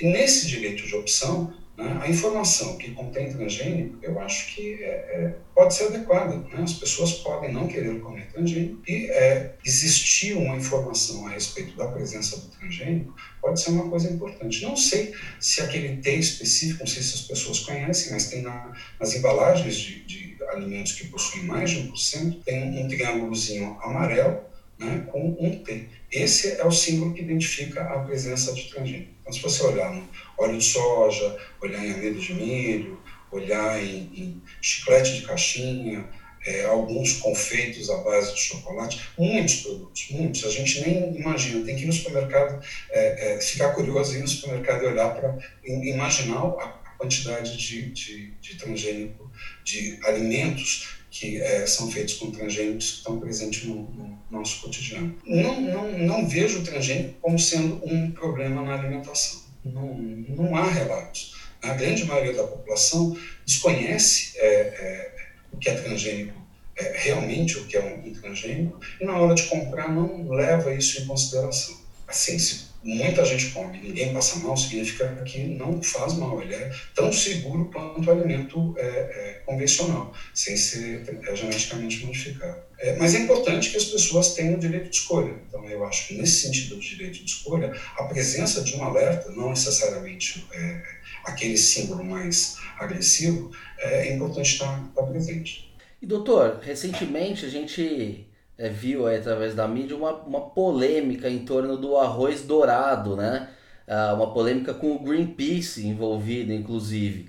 E 0.00 0.06
nesse 0.06 0.46
direito 0.46 0.86
de 0.86 0.94
opção, 0.94 1.52
né? 1.76 1.98
A 2.00 2.08
informação 2.08 2.76
que 2.78 2.92
contém 2.92 3.32
transgênico, 3.32 3.98
eu 4.00 4.18
acho 4.20 4.54
que 4.54 4.82
é, 4.82 4.86
é, 4.86 5.34
pode 5.54 5.74
ser 5.74 5.86
adequada. 5.86 6.36
Né? 6.36 6.62
As 6.62 6.74
pessoas 6.74 7.14
podem 7.14 7.52
não 7.52 7.66
querer 7.66 7.98
comer 8.00 8.30
transgênico 8.32 8.80
e 8.86 9.06
é, 9.10 9.54
existir 9.64 10.36
uma 10.36 10.56
informação 10.56 11.26
a 11.26 11.30
respeito 11.30 11.76
da 11.76 11.88
presença 11.88 12.36
do 12.36 12.46
transgênico 12.48 13.14
pode 13.40 13.60
ser 13.60 13.70
uma 13.70 13.90
coisa 13.90 14.10
importante. 14.10 14.62
Não 14.62 14.76
sei 14.76 15.14
se 15.40 15.60
aquele 15.60 15.96
T 15.96 16.14
específico, 16.14 16.80
não 16.80 16.86
sei 16.86 17.02
se 17.02 17.14
as 17.14 17.22
pessoas 17.22 17.60
conhecem, 17.60 18.12
mas 18.12 18.30
tem 18.30 18.42
na, 18.42 18.72
nas 19.00 19.14
embalagens 19.14 19.76
de, 19.76 20.04
de 20.04 20.38
alimentos 20.50 20.92
que 20.92 21.08
possuem 21.08 21.44
mais 21.44 21.70
de 21.70 21.90
1%, 21.90 22.42
tem 22.44 22.84
um 22.84 22.88
triângulozinho 22.88 23.76
amarelo 23.82 24.53
né, 24.78 25.02
com 25.06 25.34
um 25.38 25.50
T. 25.50 25.84
Esse 26.10 26.60
é 26.60 26.64
o 26.64 26.70
símbolo 26.70 27.12
que 27.12 27.22
identifica 27.22 27.82
a 27.82 27.98
presença 27.98 28.52
de 28.52 28.64
transgênico. 28.64 29.10
Então, 29.20 29.32
se 29.32 29.40
você 29.40 29.62
olhar 29.62 29.90
no 29.90 30.08
óleo 30.36 30.58
de 30.58 30.64
soja, 30.64 31.36
olhar 31.60 31.84
em 31.84 31.92
amido 31.92 32.20
de 32.20 32.34
milho, 32.34 33.00
olhar 33.30 33.82
em, 33.82 34.08
em 34.14 34.42
chiclete 34.60 35.14
de 35.14 35.22
caixinha, 35.22 36.06
é, 36.46 36.64
alguns 36.64 37.14
confeitos 37.14 37.88
à 37.88 37.96
base 37.96 38.34
de 38.34 38.40
chocolate, 38.40 39.00
muitos 39.18 39.56
produtos, 39.56 40.06
muitos. 40.10 40.44
A 40.44 40.50
gente 40.50 40.80
nem 40.80 41.16
imagina, 41.16 41.64
tem 41.64 41.74
que 41.74 41.84
ir 41.84 41.86
no 41.86 41.92
supermercado, 41.92 42.62
é, 42.90 43.32
é, 43.32 43.40
ficar 43.40 43.70
curioso, 43.70 44.14
ir 44.14 44.20
no 44.20 44.28
supermercado 44.28 44.82
e 44.82 44.86
olhar 44.86 45.14
para 45.14 45.36
imaginar 45.64 46.44
a, 46.44 46.84
quantidade 46.96 47.56
de, 47.56 47.90
de, 47.90 48.30
de 48.40 48.56
transgênico, 48.56 49.30
de 49.62 49.98
alimentos 50.04 50.93
que 51.14 51.40
é, 51.40 51.64
são 51.64 51.88
feitos 51.88 52.14
com 52.14 52.32
transgênicos 52.32 52.90
que 52.90 52.96
estão 52.96 53.20
presentes 53.20 53.64
no, 53.66 53.76
no, 53.76 54.18
nosso 54.28 54.60
cotidiano. 54.60 55.16
Não, 55.24 55.60
não, 55.60 55.92
não 55.96 56.28
vejo 56.28 56.58
o 56.58 56.64
transgênico 56.64 57.14
como 57.20 57.38
sendo 57.38 57.80
um 57.84 58.10
problema 58.10 58.62
na 58.62 58.74
alimentação. 58.74 59.42
Não, 59.64 59.94
não 59.94 60.56
há 60.56 60.68
relatos. 60.68 61.36
A 61.62 61.72
grande 61.74 62.04
maioria 62.04 62.32
da 62.32 62.42
população 62.42 63.16
desconhece 63.46 64.32
é, 64.36 64.44
é, 64.44 65.14
o 65.52 65.56
que 65.56 65.70
é 65.70 65.74
transgênico, 65.74 66.36
é, 66.76 66.92
realmente 66.96 67.58
o 67.58 67.64
que 67.66 67.76
é 67.76 67.84
um, 67.84 68.12
transgênico, 68.12 68.80
e 69.00 69.04
na 69.04 69.16
hora 69.16 69.36
de 69.36 69.44
comprar 69.44 69.88
não 69.88 70.28
leva 70.28 70.74
isso 70.74 71.00
em 71.00 71.06
consideração. 71.06 71.78
Assim, 72.08 72.36
se 72.40 72.73
muita 72.84 73.24
gente 73.24 73.46
come, 73.50 73.78
ninguém 73.78 74.12
passa 74.12 74.38
mal, 74.40 74.56
significa 74.56 75.08
que 75.24 75.38
não 75.38 75.82
faz 75.82 76.14
mal, 76.14 76.40
ele 76.42 76.54
é 76.54 76.70
tão 76.94 77.10
seguro 77.10 77.70
quanto 77.72 78.06
o 78.06 78.10
alimento 78.12 78.74
é, 78.76 78.84
é, 78.84 79.42
convencional, 79.46 80.12
sem 80.34 80.54
ser 80.56 81.02
é, 81.26 81.34
geneticamente 81.34 82.04
modificado. 82.04 82.62
É, 82.78 82.96
mas 82.96 83.14
é 83.14 83.20
importante 83.20 83.70
que 83.70 83.78
as 83.78 83.86
pessoas 83.86 84.34
tenham 84.34 84.54
o 84.54 84.60
direito 84.60 84.90
de 84.90 84.96
escolha. 84.96 85.34
Então, 85.48 85.64
eu 85.66 85.84
acho 85.86 86.08
que 86.08 86.14
nesse 86.14 86.42
sentido 86.42 86.74
do 86.74 86.80
direito 86.80 87.24
de 87.24 87.30
escolha, 87.30 87.74
a 87.96 88.04
presença 88.04 88.62
de 88.62 88.76
um 88.76 88.84
alerta, 88.84 89.30
não 89.30 89.50
necessariamente 89.50 90.46
é, 90.52 90.82
aquele 91.24 91.56
símbolo 91.56 92.04
mais 92.04 92.58
agressivo, 92.78 93.50
é, 93.78 94.14
importante 94.14 94.52
estar, 94.52 94.84
estar 94.88 95.02
presente. 95.04 95.72
E 96.02 96.06
doutor, 96.06 96.60
recentemente 96.62 97.46
a 97.46 97.48
gente 97.48 98.26
é, 98.56 98.68
viu 98.68 99.06
aí, 99.06 99.16
através 99.16 99.54
da 99.54 99.66
mídia 99.66 99.96
uma, 99.96 100.12
uma 100.12 100.40
polêmica 100.40 101.28
em 101.28 101.44
torno 101.44 101.76
do 101.76 101.96
arroz 101.96 102.42
dourado, 102.42 103.16
né? 103.16 103.48
Ah, 103.86 104.14
uma 104.14 104.32
polêmica 104.32 104.72
com 104.72 104.92
o 104.94 104.98
Greenpeace 104.98 105.86
envolvido, 105.86 106.52
inclusive, 106.52 107.28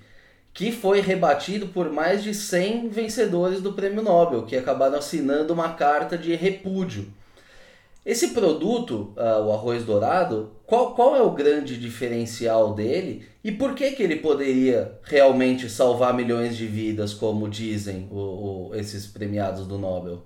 que 0.53 0.72
foi 0.72 1.01
rebatido 1.01 1.67
por 1.67 1.91
mais 1.91 2.24
de 2.24 2.34
100 2.34 2.89
vencedores 2.89 3.62
do 3.62 3.74
Prêmio 3.74 4.01
Nobel, 4.01 4.46
que 4.46 4.55
acabaram 4.55 4.98
assinando 4.98 5.53
uma 5.53 5.74
carta 5.74 6.17
de 6.17 6.34
repúdio. 6.36 7.12
Esse 8.05 8.29
produto, 8.29 9.13
uh, 9.17 9.44
o 9.46 9.51
arroz 9.51 9.84
dourado, 9.84 10.51
qual, 10.65 10.94
qual 10.94 11.15
é 11.15 11.22
o 11.24 11.32
grande 11.32 11.77
diferencial 11.77 12.74
dele 12.74 13.27
e 13.44 13.51
por 13.51 13.74
que, 13.74 13.91
que 13.91 14.03
ele 14.03 14.17
poderia 14.17 15.00
realmente 15.03 15.70
salvar 15.70 16.13
milhões 16.13 16.55
de 16.55 16.67
vidas, 16.67 17.15
como 17.15 17.50
dizem 17.50 18.08
o, 18.12 18.70
o, 18.70 18.75
esses 18.75 19.08
premiados 19.08 19.65
do 19.65 19.79
Nobel? 19.79 20.24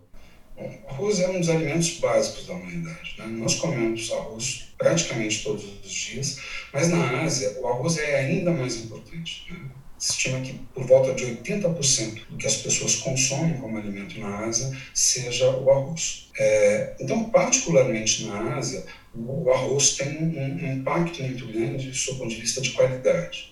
Arroz 0.88 1.20
é 1.20 1.30
um 1.30 1.40
dos 1.40 1.50
alimentos 1.50 2.00
básicos 2.00 2.46
da 2.46 2.54
humanidade. 2.54 3.16
Né? 3.18 3.26
Nós 3.28 3.56
comemos 3.56 4.12
arroz 4.12 4.68
praticamente 4.78 5.44
todos 5.44 5.66
os 5.84 5.92
dias, 5.92 6.40
mas 6.74 6.90
na 6.90 7.22
Ásia 7.22 7.58
o 7.60 7.68
arroz 7.68 7.98
é 7.98 8.20
ainda 8.20 8.52
mais 8.52 8.78
importante. 8.78 9.46
Né? 9.52 9.60
Se 9.98 10.12
estima 10.12 10.40
que 10.40 10.54
por 10.74 10.86
volta 10.86 11.14
de 11.14 11.26
80% 11.26 12.28
do 12.30 12.38
que 12.38 12.48
as 12.48 12.56
pessoas 12.58 12.96
consomem 12.96 13.58
como 13.58 13.78
alimento 13.78 14.18
na 14.20 14.46
Ásia 14.46 14.72
seja 14.94 15.50
o 15.50 15.70
arroz. 15.70 16.30
É, 16.40 16.96
então, 17.02 17.30
particularmente 17.30 18.26
na 18.26 18.56
Ásia, 18.56 18.86
o 19.14 19.52
arroz 19.52 19.98
tem 19.98 20.18
um, 20.18 20.66
um 20.66 20.74
impacto 20.74 21.22
muito 21.22 21.46
grande 21.48 21.92
do 21.92 22.16
ponto 22.16 22.30
de 22.30 22.40
vista 22.40 22.62
de 22.62 22.72
qualidade. 22.72 23.52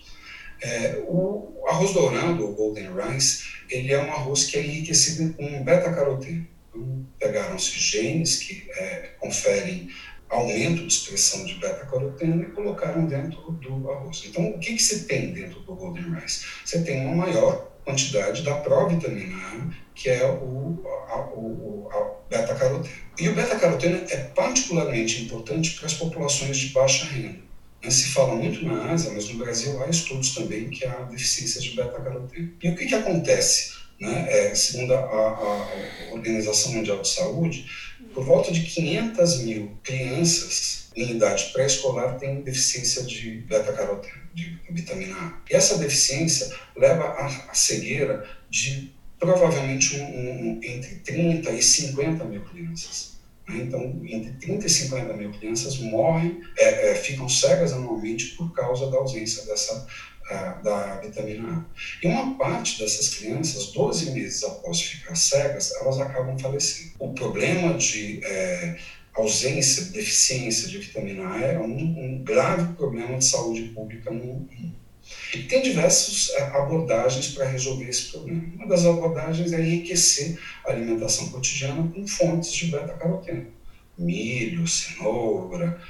É, 0.62 1.02
o 1.06 1.64
arroz 1.68 1.92
dourado, 1.92 2.44
o 2.44 2.54
golden 2.54 2.88
rice, 2.94 3.44
ele 3.70 3.92
é 3.92 4.02
um 4.02 4.10
arroz 4.10 4.44
que 4.44 4.56
é 4.56 4.64
enriquecido 4.64 5.34
com 5.34 5.62
beta-caroteno. 5.62 6.46
Pegaram-se 7.28 7.78
genes 7.78 8.38
que 8.38 8.66
é, 8.70 9.10
conferem 9.20 9.90
aumento 10.30 10.86
de 10.86 10.92
expressão 10.92 11.44
de 11.44 11.54
beta-caroteno 11.56 12.42
e 12.42 12.46
colocaram 12.46 13.04
dentro 13.04 13.52
do 13.52 13.90
arroz. 13.90 14.24
Então, 14.26 14.48
o 14.48 14.58
que, 14.58 14.74
que 14.74 14.82
você 14.82 15.00
tem 15.00 15.32
dentro 15.32 15.60
do 15.60 15.74
golden 15.74 16.14
rice? 16.14 16.46
Você 16.64 16.82
tem 16.82 17.04
uma 17.04 17.26
maior 17.26 17.70
quantidade 17.84 18.42
da 18.42 18.54
provitamina 18.54 19.36
A, 19.36 19.70
que 19.94 20.08
é 20.08 20.26
o, 20.26 20.82
o 21.36 21.88
beta-caroteno. 22.30 22.94
E 23.18 23.28
o 23.28 23.34
beta-caroteno 23.34 24.06
é 24.08 24.16
particularmente 24.16 25.24
importante 25.24 25.72
para 25.72 25.86
as 25.86 25.94
populações 25.94 26.56
de 26.56 26.68
baixa 26.68 27.04
renda. 27.06 27.40
Né, 27.82 27.90
se 27.90 28.08
fala 28.08 28.34
muito 28.34 28.64
na 28.64 28.92
Ásia, 28.92 29.12
mas 29.12 29.28
no 29.28 29.38
Brasil 29.38 29.82
há 29.82 29.88
estudos 29.88 30.34
também 30.34 30.70
que 30.70 30.86
há 30.86 31.02
deficiência 31.02 31.60
de 31.60 31.76
beta-caroteno. 31.76 32.52
E 32.62 32.70
o 32.70 32.74
que, 32.74 32.86
que 32.86 32.94
acontece? 32.94 33.77
Né? 34.00 34.26
É, 34.28 34.54
segundo 34.54 34.94
a, 34.94 34.98
a, 34.98 36.12
Organização 36.12 36.72
Mundial 36.72 37.02
de 37.02 37.08
Saúde, 37.08 37.66
por 38.14 38.24
volta 38.24 38.52
de 38.52 38.62
500 38.62 39.42
mil 39.42 39.78
crianças 39.82 40.88
em 40.96 41.12
idade 41.12 41.50
pré-escolar 41.52 42.16
têm 42.18 42.42
deficiência 42.42 43.02
de 43.04 43.42
beta-caroteno, 43.42 44.22
de 44.34 44.58
vitamina 44.70 45.16
A. 45.16 45.40
E 45.50 45.54
essa 45.54 45.78
deficiência 45.78 46.52
leva 46.76 47.04
à 47.48 47.54
cegueira 47.54 48.28
de 48.48 48.92
provavelmente 49.18 49.96
um, 49.96 50.04
um, 50.04 50.60
entre 50.62 50.96
30 50.96 51.50
e 51.52 51.62
50 51.62 52.24
mil 52.24 52.42
crianças. 52.42 53.18
Né? 53.48 53.58
Então, 53.62 54.00
entre 54.04 54.32
30 54.32 54.66
e 54.66 54.70
50 54.70 55.12
mil 55.14 55.30
crianças 55.32 55.78
morrem, 55.78 56.40
é, 56.56 56.90
é, 56.90 56.94
ficam 56.94 57.28
cegas 57.28 57.72
anualmente 57.72 58.36
por 58.36 58.52
causa 58.52 58.90
da 58.90 58.96
ausência 58.96 59.44
dessa 59.46 59.86
da 60.34 61.00
vitamina 61.00 61.48
A. 61.48 61.64
E 62.02 62.08
uma 62.08 62.36
parte 62.36 62.78
dessas 62.78 63.08
crianças, 63.16 63.72
12 63.72 64.10
meses 64.12 64.44
após 64.44 64.80
ficar 64.80 65.14
cegas, 65.14 65.72
elas 65.80 65.98
acabam 66.00 66.38
falecendo. 66.38 66.92
O 66.98 67.12
problema 67.12 67.74
de 67.74 68.20
é, 68.24 68.76
ausência, 69.14 69.84
deficiência 69.86 70.68
de 70.68 70.78
vitamina 70.78 71.28
A 71.28 71.40
é 71.40 71.58
um, 71.58 71.64
um 71.64 72.22
grave 72.22 72.74
problema 72.74 73.18
de 73.18 73.24
saúde 73.24 73.62
pública 73.74 74.10
no 74.10 74.24
mundo. 74.24 74.48
E 75.34 75.42
tem 75.42 75.62
diversas 75.62 76.30
é, 76.34 76.42
abordagens 76.42 77.28
para 77.28 77.46
resolver 77.46 77.88
esse 77.88 78.10
problema. 78.10 78.42
Uma 78.54 78.66
das 78.66 78.84
abordagens 78.84 79.52
é 79.52 79.60
enriquecer 79.60 80.38
a 80.66 80.72
alimentação 80.72 81.28
cotidiana 81.30 81.90
com 81.92 82.06
fontes 82.06 82.52
de 82.52 82.66
beta-caroteno. 82.66 83.46
Milho, 83.96 84.66
cenoura. 84.66 85.80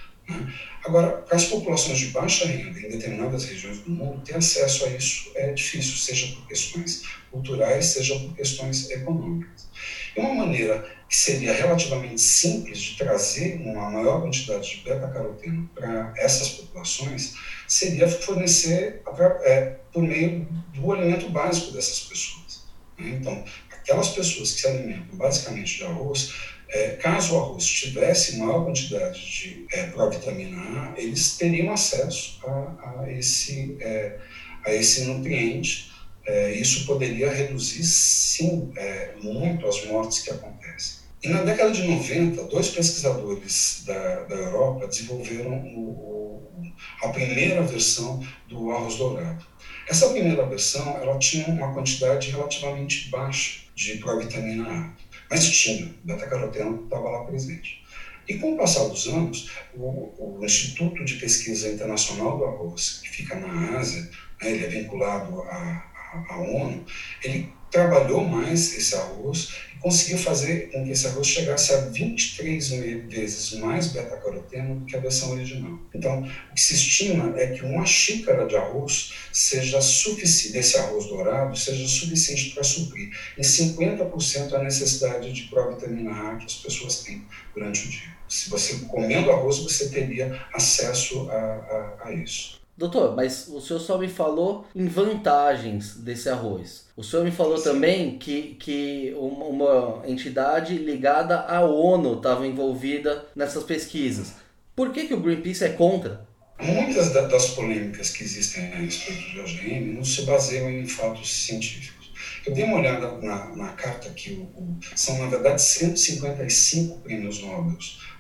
Agora, 0.85 1.19
para 1.19 1.37
as 1.37 1.45
populações 1.45 1.99
de 1.99 2.07
baixa 2.07 2.47
renda 2.47 2.79
em 2.79 2.89
determinadas 2.89 3.45
regiões 3.45 3.79
do 3.81 3.91
mundo, 3.91 4.23
ter 4.25 4.37
acesso 4.37 4.85
a 4.85 4.89
isso 4.89 5.31
é 5.35 5.53
difícil, 5.53 5.97
seja 5.97 6.35
por 6.35 6.47
questões 6.47 7.03
culturais, 7.31 7.87
seja 7.87 8.19
por 8.19 8.35
questões 8.35 8.91
econômicas. 8.91 9.69
E 10.17 10.21
uma 10.21 10.35
maneira 10.35 10.87
que 11.09 11.17
seria 11.17 11.53
relativamente 11.53 12.21
simples 12.21 12.79
de 12.79 12.97
trazer 12.97 13.61
uma 13.61 13.91
maior 13.91 14.21
quantidade 14.21 14.77
de 14.77 14.83
beta-caroteno 14.83 15.69
para 15.75 16.13
essas 16.17 16.51
populações 16.51 17.35
seria 17.67 18.09
fornecer 18.09 19.03
é, 19.45 19.77
por 19.93 20.03
meio 20.03 20.47
do 20.75 20.93
alimento 20.93 21.31
básico 21.31 21.73
dessas 21.73 22.01
pessoas. 22.01 22.65
Né? 22.99 23.19
Então, 23.21 23.45
aquelas 23.71 24.09
pessoas 24.09 24.53
que 24.53 24.61
se 24.61 24.69
alimentam 24.69 25.17
basicamente 25.17 25.79
de 25.79 25.85
arroz, 25.85 26.35
é, 26.71 26.89
caso 26.91 27.35
o 27.35 27.39
arroz 27.39 27.65
tivesse 27.67 28.37
maior 28.37 28.65
quantidade 28.65 29.19
de 29.19 29.67
é, 29.73 29.85
provitamina 29.85 30.59
A, 30.61 31.01
eles 31.01 31.37
teriam 31.37 31.73
acesso 31.73 32.39
a, 32.47 33.03
a 33.03 33.13
esse, 33.13 33.77
é, 33.81 34.19
a 34.65 34.75
esse 34.75 35.05
nutriente. 35.05 35.91
É, 36.27 36.53
isso 36.53 36.85
poderia 36.85 37.31
reduzir, 37.31 37.83
sim, 37.85 38.71
é, 38.77 39.15
muito 39.23 39.67
as 39.67 39.83
mortes 39.87 40.19
que 40.19 40.31
acontecem. 40.31 40.99
E 41.23 41.29
na 41.29 41.43
década 41.43 41.73
de 41.73 41.83
90, 41.83 42.45
dois 42.45 42.69
pesquisadores 42.69 43.83
da, 43.87 44.25
da 44.25 44.37
Europa 44.37 44.87
desenvolveram 44.87 45.59
o, 45.75 45.81
o, 45.81 46.63
a 47.03 47.09
primeira 47.09 47.63
versão 47.63 48.23
do 48.47 48.71
arroz 48.71 48.97
dourado. 48.97 49.45
Essa 49.89 50.11
primeira 50.11 50.45
versão 50.45 50.97
ela 50.99 51.19
tinha 51.19 51.47
uma 51.49 51.73
quantidade 51.73 52.31
relativamente 52.31 53.09
baixa 53.09 53.61
de 53.75 53.97
provitamina 53.97 54.69
A, 54.69 54.93
mas 55.31 55.51
tinha, 55.51 55.95
beta-caroteno 56.05 56.85
estava 56.85 57.11
lá 57.11 57.25
presente. 57.25 57.85
E 58.29 58.35
com 58.35 58.55
o 58.55 58.57
passar 58.59 58.87
dos 58.89 59.07
anos, 59.07 59.51
o, 59.75 60.39
o, 60.39 60.45
Instituto 60.45 61.05
de 61.05 61.15
Pesquisa 61.15 61.71
Internacional 61.71 62.37
do 62.37 62.45
Arroz, 62.45 63.01
que 63.03 63.09
fica 63.09 63.35
na 63.35 63.79
Ásia, 63.79 64.03
né, 64.43 64.51
ele 64.51 64.67
é 64.67 64.69
vinculado 64.69 65.41
à, 65.43 65.57
à, 65.57 66.27
à 66.31 66.39
ONU, 66.39 66.85
ele 67.25 67.51
trabalhou 67.71 68.25
mais 68.25 68.77
esse 68.77 68.95
arroz 68.95 69.55
e 69.75 69.79
conseguiu 69.79 70.19
fazer 70.19 70.71
com 70.71 70.85
que 70.85 70.91
esse 70.91 71.07
arroz 71.07 71.27
chegasse 71.27 71.73
a 71.73 71.81
23 71.83 72.69
vezes 73.09 73.53
mais 73.59 73.89
beta-caroteno 73.89 74.81
do 74.81 74.85
que 74.87 74.97
a 74.97 75.01
versão 75.01 75.33
original. 75.33 75.79
Então, 75.95 76.23
o 76.51 76.55
que 76.55 76.61
se 76.61 76.75
estima 76.75 77.39
é 77.39 77.49
que 77.49 77.65
uma 77.65 77.87
xícara 77.87 78.47
de 78.47 78.57
arroz 78.57 79.13
seja 79.33 79.81
suficiente, 79.81 80.53
desse 80.53 80.77
arroz 80.79 81.07
dourado, 81.07 81.57
seja 81.57 81.87
suficiente 81.87 82.51
para 82.51 82.63
suprir 82.63 83.11
em 83.37 83.43
50% 83.43 84.53
a 84.53 84.63
necessidade 84.63 85.33
de 85.33 85.43
provitamina 85.43 86.11
A 86.11 86.37
que 86.37 86.47
as 86.47 86.55
pessoas 86.55 87.01
têm 87.01 87.25
durante 87.55 87.87
o 87.87 87.91
dia. 87.91 88.19
Se 88.29 88.51
você 88.51 88.75
comendo 88.89 89.31
arroz, 89.31 89.59
você 89.59 89.89
teria 89.89 90.47
acesso 90.53 91.31
a, 91.31 91.35
a, 91.35 92.09
a 92.09 92.13
isso. 92.13 92.58
Doutor, 92.79 93.17
mas 93.17 93.49
o 93.49 93.61
senhor 93.61 93.81
só 93.81 93.99
me 93.99 94.07
falou 94.07 94.65
em 94.73 94.87
vantagens 94.87 95.97
desse 95.97 96.29
arroz. 96.29 96.87
O 96.97 97.03
senhor 97.03 97.25
me 97.25 97.33
falou 97.33 97.59
Sim. 97.59 97.65
também 97.65 98.19
que, 98.19 98.55
que 98.55 99.13
uma, 99.19 100.07
entidade 100.07 100.79
ligada 100.79 101.41
à 101.41 101.61
ONU 101.61 102.15
estava 102.15 102.47
envolvida 102.47 103.27
nessas 103.35 103.65
pesquisas. 103.65 104.35
Por 104.77 104.93
que, 104.93 105.09
que 105.09 105.15
o 105.15 105.21
Greenpeace 105.21 105.65
é 105.65 105.71
contra? 105.71 106.25
Muitas 106.63 107.13
das 107.13 107.51
polêmicas 107.51 108.11
que 108.11 108.23
existem 108.23 108.73
a 108.73 108.77
respeito 108.77 109.29
de 109.29 109.41
OGM 109.41 109.95
não 109.95 110.05
se 110.05 110.23
baseiam 110.23 110.71
em 110.71 110.87
fatos 110.87 111.29
científicos. 111.29 112.13
Eu 112.47 112.55
dei 112.55 112.63
uma 112.63 112.79
olhada 112.79 113.11
na, 113.21 113.57
na 113.57 113.69
carta 113.73 114.09
que 114.11 114.35
o, 114.35 114.43
o, 114.43 114.79
são, 114.95 115.19
na 115.19 115.27
verdade, 115.27 115.61
155 115.61 117.01
prêmios 117.01 117.43
Nobel 117.43 117.77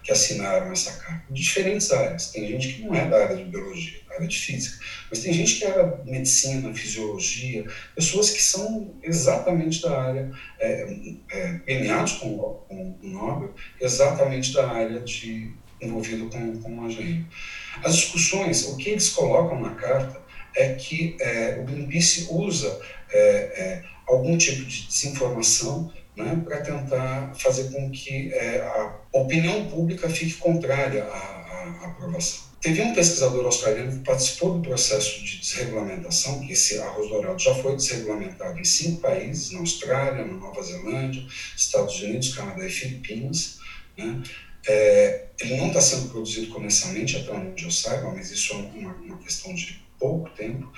que 0.09 0.13
assinaram 0.13 0.73
essa 0.73 0.93
carta, 0.93 1.23
de 1.31 1.43
diferentes 1.43 1.93
áreas. 1.93 2.29
Tem 2.33 2.49
gente 2.49 2.73
que 2.73 2.83
não 2.83 2.95
é 2.95 3.07
da 3.07 3.25
área 3.25 3.37
de 3.37 3.45
biologia, 3.45 4.01
da 4.09 4.15
área 4.15 4.27
de 4.27 4.39
física, 4.39 4.83
mas 5.11 5.21
tem 5.21 5.35
gente 5.35 5.57
que 5.57 5.67
é 5.67 5.71
da 5.71 6.03
medicina, 6.03 6.73
fisiologia, 6.73 7.67
pessoas 7.95 8.31
que 8.31 8.43
são 8.43 8.95
exatamente 9.03 9.83
da 9.83 10.01
área, 10.01 10.33
é, 10.59 10.89
é, 11.31 11.61
com, 12.21 12.39
com 12.39 12.99
o 13.03 13.07
Nobel, 13.07 13.55
exatamente 13.79 14.55
da 14.55 14.67
área 14.67 15.01
de 15.01 15.53
envolvido 15.79 16.31
com, 16.31 16.59
com 16.59 16.87
a 16.87 16.89
GM. 16.89 17.27
As 17.85 17.95
discussões, 17.95 18.65
o 18.65 18.79
que 18.79 18.89
eles 18.89 19.11
colocam 19.11 19.61
na 19.61 19.75
carta 19.75 20.23
é 20.57 20.73
que 20.73 21.19
é, 21.21 21.59
o 21.61 21.65
Greenpeace 21.65 22.29
usa 22.31 22.81
é, 23.13 23.19
é, 23.19 23.83
algum 24.07 24.39
tipo 24.39 24.65
de 24.65 24.87
desinformação 24.87 25.93
né, 26.19 26.43
para 26.45 26.61
tentar 26.61 27.33
fazer 27.35 27.71
com 27.71 27.91
que 27.91 28.33
é, 28.35 28.61
a 28.61 28.99
opinião 29.13 29.67
pública 29.71 30.11
fique 30.11 30.35
contrária 30.35 31.05
à, 31.05 31.17
à, 31.17 31.87
aprovação. 31.87 32.49
Teve 32.61 32.83
um 32.83 32.93
pesquisador 32.93 33.45
australiano 33.45 33.93
que 33.93 34.05
participou 34.05 34.59
do 34.59 34.69
processo 34.69 35.25
de 35.25 35.39
desregulamentação, 35.39 36.41
que 36.41 36.53
esse 36.53 36.81
arroz 36.81 37.09
dourado 37.09 37.39
já 37.39 37.55
foi 37.55 37.77
desregulamentado 37.77 38.59
em 38.59 38.65
cinco 38.65 39.01
países, 39.01 39.53
na 39.53 39.61
Austrália, 39.61 40.25
na 40.25 40.35
Nova 40.35 40.61
Zelândia, 40.61 41.25
Estados 41.57 42.01
Unidos, 42.03 42.35
Canadá 42.35 42.67
e 42.67 42.71
Filipinas. 42.71 43.61
Né? 43.97 44.21
É, 44.67 45.27
ele 45.41 45.57
não 45.57 45.69
está 45.69 45.81
sendo 45.81 46.11
produzido 46.11 46.49
comercialmente, 46.49 47.17
até 47.17 47.31
onde 47.31 47.65
eu 47.65 47.71
saiba, 47.71 48.11
mas 48.11 48.33
isso 48.33 48.55
é 48.55 48.57
uma, 48.57 48.93
uma 48.93 49.19
questão 49.19 49.55
de 49.55 49.81
pouco 49.97 50.29
tempo 50.31 50.73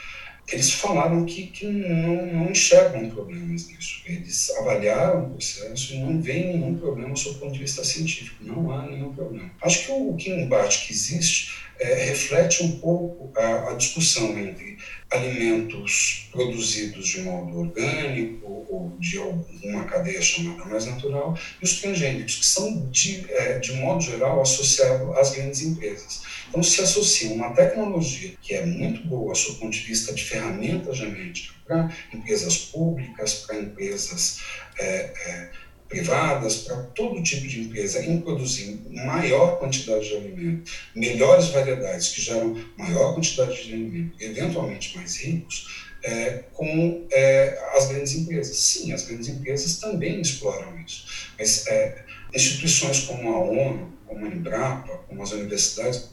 eles 0.52 0.72
falaram 0.72 1.24
que, 1.24 1.46
que 1.46 1.66
não, 1.66 2.26
não 2.26 2.50
enxergam 2.50 3.08
problemas 3.10 3.68
nisso. 3.68 4.02
Eles 4.04 4.50
avaliaram 4.58 5.26
o 5.26 5.30
processo 5.30 5.94
e 5.94 5.98
não 5.98 6.20
veem 6.20 6.58
nenhum 6.58 6.76
problema 6.76 7.14
sob 7.14 7.36
o 7.36 7.38
ponto 7.38 7.52
de 7.52 7.60
vista 7.60 7.84
científico. 7.84 8.42
Não 8.42 8.70
há 8.72 8.86
nenhum 8.86 9.12
problema. 9.12 9.50
Acho 9.62 9.86
que 9.86 9.92
o, 9.92 10.14
que 10.14 10.30
embate 10.30 10.86
que 10.86 10.92
existe 10.92 11.52
é, 11.78 11.94
reflete 12.04 12.62
um 12.62 12.78
pouco 12.78 13.30
a, 13.38 13.70
a, 13.70 13.74
discussão 13.74 14.38
entre 14.38 14.76
alimentos 15.10 16.28
produzidos 16.30 17.08
de 17.08 17.22
modo 17.22 17.58
orgânico 17.58 18.66
ou 18.68 18.96
de 18.98 19.18
alguma 19.18 19.84
cadeia 19.84 20.22
chamada 20.22 20.64
mais 20.66 20.86
natural 20.86 21.36
e 21.60 21.64
os 21.64 21.80
transgênicos, 21.80 22.36
que 22.36 22.46
são, 22.46 22.88
de, 22.90 23.26
é, 23.30 23.58
de 23.58 23.72
modo 23.72 24.00
geral, 24.00 24.40
associados 24.40 25.16
às 25.16 25.34
grandes 25.34 25.62
empresas. 25.62 26.22
Então, 26.48 26.62
se 26.62 26.80
associa 26.80 27.32
uma 27.32 27.52
tecnologia 27.54 28.34
que 28.40 28.54
é 28.54 28.64
muito 28.64 29.06
boa, 29.06 29.32
do 29.32 29.54
ponto 29.54 29.70
de 29.70 29.80
vista 29.80 30.12
de 30.12 30.24
ferramenta 30.24 30.92
genética, 30.92 31.54
para 31.66 31.90
empresas 32.12 32.56
públicas, 32.58 33.34
para 33.34 33.58
empresas 33.60 34.40
é, 34.78 35.12
é, 35.26 35.50
privadas, 35.90 36.58
para 36.58 36.76
todo 36.94 37.22
tipo 37.22 37.46
de 37.48 37.62
empresa, 37.62 38.02
em 38.02 38.20
produzir 38.20 38.80
maior 38.90 39.58
quantidade 39.58 40.08
de 40.08 40.16
alimento, 40.16 40.72
melhores 40.94 41.48
variedades 41.48 42.10
que 42.10 42.22
geram 42.22 42.56
maior 42.78 43.12
quantidade 43.12 43.64
de 43.64 43.74
alimento, 43.74 44.14
eventualmente 44.20 44.96
mais 44.96 45.16
ricos, 45.16 45.90
é, 46.02 46.44
com 46.52 47.06
é, 47.10 47.58
as 47.76 47.88
grandes 47.88 48.14
empresas. 48.14 48.56
Sim, 48.56 48.92
as 48.92 49.04
grandes 49.04 49.28
empresas 49.28 49.78
também 49.78 50.20
exploram 50.20 50.80
isso, 50.80 51.04
mas 51.36 51.66
é, 51.66 52.04
instituições 52.32 53.00
como 53.00 53.28
a 53.28 53.40
ONU, 53.40 53.92
como 54.06 54.24
a 54.24 54.28
Embrapa, 54.28 54.96
como 55.08 55.22
as 55.22 55.32
universidades, 55.32 56.08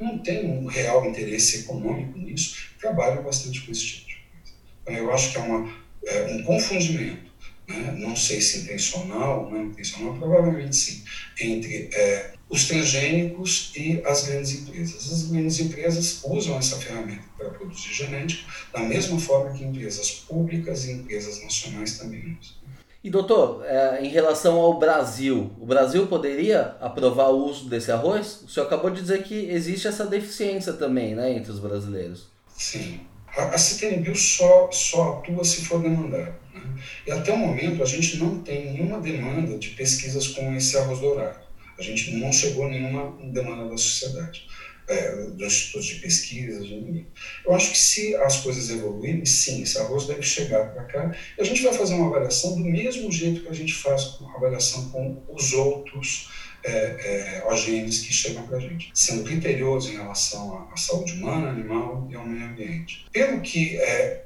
não 0.00 0.18
têm 0.18 0.46
um 0.50 0.66
real 0.66 1.04
interesse 1.04 1.60
econômico 1.60 2.18
nisso, 2.18 2.56
trabalham 2.80 3.22
bastante 3.22 3.60
com 3.60 3.72
esse 3.72 3.82
tipo 3.82 4.08
de 4.08 4.14
coisa. 4.14 4.54
Então, 4.82 4.94
eu 4.94 5.12
acho 5.12 5.32
que 5.32 5.38
é, 5.38 5.40
uma, 5.40 5.72
é 6.06 6.22
um 6.32 6.42
confundimento, 6.44 7.27
né? 7.68 7.94
não 7.98 8.16
sei 8.16 8.40
se 8.40 8.60
intencional, 8.60 9.50
não 9.50 9.66
intencional, 9.66 10.14
provavelmente 10.14 10.74
sim, 10.74 11.04
entre 11.40 11.90
é, 11.92 12.32
os 12.48 12.66
transgênicos 12.66 13.72
e 13.76 14.02
as 14.04 14.26
grandes 14.26 14.60
empresas. 14.60 15.12
As 15.12 15.22
grandes 15.24 15.60
empresas 15.60 16.20
usam 16.24 16.56
essa 16.56 16.76
ferramenta 16.76 17.24
para 17.36 17.50
produzir 17.50 17.92
genética 17.92 18.42
da 18.72 18.80
mesma 18.80 19.20
forma 19.20 19.52
que 19.52 19.64
empresas 19.64 20.10
públicas 20.10 20.86
e 20.86 20.92
empresas 20.92 21.42
nacionais 21.42 21.98
também 21.98 22.38
usam. 22.40 22.58
E 23.02 23.10
doutor, 23.10 23.64
é, 23.64 24.04
em 24.04 24.08
relação 24.08 24.56
ao 24.56 24.78
Brasil, 24.78 25.52
o 25.60 25.64
Brasil 25.64 26.06
poderia 26.08 26.76
aprovar 26.80 27.28
o 27.28 27.46
uso 27.46 27.68
desse 27.68 27.92
arroz? 27.92 28.42
O 28.42 28.48
senhor 28.48 28.66
acabou 28.66 28.90
de 28.90 29.00
dizer 29.00 29.22
que 29.22 29.34
existe 29.50 29.86
essa 29.86 30.04
deficiência 30.04 30.72
também, 30.72 31.14
né, 31.14 31.32
entre 31.32 31.52
os 31.52 31.60
brasileiros. 31.60 32.26
Sim. 32.56 33.00
A, 33.36 33.54
a 33.54 33.58
só, 33.58 34.70
só 34.72 35.18
atua 35.18 35.44
se 35.44 35.64
for 35.64 35.80
demandado. 35.80 36.34
Né? 36.54 36.82
E 37.06 37.10
até 37.10 37.32
o 37.32 37.36
momento 37.36 37.82
a 37.82 37.86
gente 37.86 38.16
não 38.18 38.42
tem 38.42 38.72
nenhuma 38.72 39.00
demanda 39.00 39.58
de 39.58 39.70
pesquisas 39.70 40.28
com 40.28 40.54
esse 40.54 40.76
arroz 40.76 41.00
dourado. 41.00 41.48
A 41.78 41.82
gente 41.82 42.12
não 42.16 42.32
chegou 42.32 42.66
a 42.66 42.70
nenhuma 42.70 43.16
demanda 43.32 43.68
da 43.68 43.76
sociedade, 43.76 44.48
é, 44.88 45.12
dos 45.14 45.46
institutos 45.46 45.86
de 45.86 45.94
pesquisa, 45.96 46.60
de 46.60 46.74
ninguém. 46.74 47.06
Eu 47.46 47.54
acho 47.54 47.70
que 47.70 47.78
se 47.78 48.16
as 48.16 48.40
coisas 48.40 48.68
evoluírem, 48.70 49.24
sim, 49.24 49.62
esse 49.62 49.78
arroz 49.78 50.06
deve 50.06 50.22
chegar 50.22 50.72
para 50.72 50.84
cá 50.84 51.16
e 51.36 51.40
a 51.40 51.44
gente 51.44 51.62
vai 51.62 51.72
fazer 51.72 51.94
uma 51.94 52.08
avaliação 52.08 52.56
do 52.56 52.64
mesmo 52.64 53.12
jeito 53.12 53.42
que 53.42 53.48
a 53.48 53.54
gente 53.54 53.74
faz 53.74 54.18
uma 54.18 54.34
avaliação 54.36 54.90
com 54.90 55.22
os 55.28 55.52
outros 55.52 56.30
é, 56.64 56.70
é, 56.70 57.44
OGMs 57.46 58.04
que 58.04 58.12
chegam 58.12 58.46
para 58.46 58.56
a 58.56 58.60
gente, 58.60 58.90
sendo 58.94 59.24
criterioso 59.24 59.90
em 59.90 59.96
relação 59.96 60.56
à, 60.56 60.72
à, 60.72 60.76
saúde 60.76 61.12
humana, 61.12 61.50
animal 61.50 62.06
e 62.10 62.16
ao 62.16 62.26
meio 62.26 62.46
ambiente. 62.46 63.06
Pelo 63.12 63.40
que 63.40 63.76
é, 63.76 64.24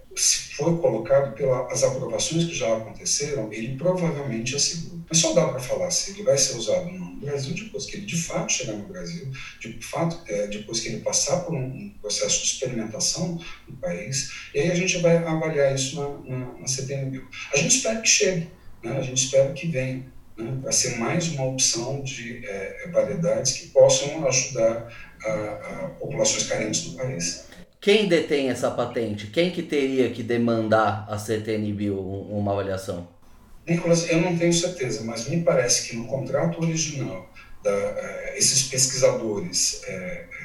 foi 0.56 0.76
colocado 0.78 1.34
pelas 1.34 1.82
aprovações 1.82 2.44
que 2.44 2.54
já 2.54 2.76
aconteceram, 2.76 3.52
ele 3.52 3.76
provavelmente 3.76 4.54
é 4.54 4.58
seguro. 4.58 5.02
Mas 5.08 5.18
só 5.18 5.32
dá 5.34 5.48
para 5.48 5.60
falar 5.60 5.90
se 5.90 6.12
ele 6.12 6.22
vai 6.22 6.38
ser 6.38 6.56
usado 6.56 6.90
no 6.90 7.16
Brasil 7.16 7.54
depois 7.54 7.86
que 7.86 7.96
ele 7.96 8.06
de 8.06 8.16
fato 8.16 8.52
chegar 8.52 8.72
no 8.72 8.86
Brasil, 8.86 9.30
de 9.60 9.72
fato, 9.80 10.18
é, 10.26 10.46
depois 10.46 10.80
que 10.80 10.88
ele 10.88 11.00
passar 11.00 11.40
por 11.40 11.54
um, 11.54 11.92
processo 12.00 12.42
de 12.42 12.46
experimentação 12.46 13.38
no 13.68 13.76
país, 13.76 14.30
e 14.54 14.60
aí 14.60 14.70
a 14.70 14.74
gente 14.74 14.98
vai 14.98 15.18
avaliar 15.18 15.74
isso 15.74 15.96
na, 15.96 16.36
na, 16.36 16.52
na 16.58 16.66
CTNBio. 16.66 17.28
A 17.52 17.56
gente 17.56 17.76
espera 17.76 18.00
que 18.00 18.08
chegue, 18.08 18.50
né? 18.82 18.98
a 18.98 19.02
gente 19.02 19.24
espera 19.24 19.52
que 19.52 19.66
venha, 19.66 20.04
né? 20.36 20.58
para 20.60 20.72
ser 20.72 20.98
mais 20.98 21.28
uma 21.28 21.46
opção 21.46 22.02
de 22.02 22.44
é, 22.46 22.88
variedades 22.92 23.52
que 23.52 23.68
possam 23.68 24.26
ajudar 24.26 24.88
a, 25.24 25.30
a 25.30 25.88
populações 26.00 26.46
carentes 26.46 26.82
do 26.82 26.96
país. 26.96 27.46
Quem 27.80 28.06
detém 28.06 28.48
essa 28.48 28.70
patente? 28.70 29.26
Quem 29.26 29.50
que 29.50 29.62
teria 29.62 30.10
que 30.10 30.22
demandar 30.22 31.04
a 31.08 31.18
CTNBio 31.18 31.98
uma 31.98 32.52
avaliação? 32.52 33.08
Nicolas, 33.66 34.08
eu 34.08 34.20
não 34.20 34.36
tenho 34.36 34.52
certeza, 34.52 35.02
mas 35.04 35.28
me 35.28 35.42
parece 35.42 35.88
que 35.88 35.96
no 35.96 36.06
contrato 36.06 36.60
original, 36.60 37.28
da, 37.62 37.70
uh, 37.70 38.36
esses 38.36 38.64
pesquisadores 38.64 39.82
uh, 39.82 40.41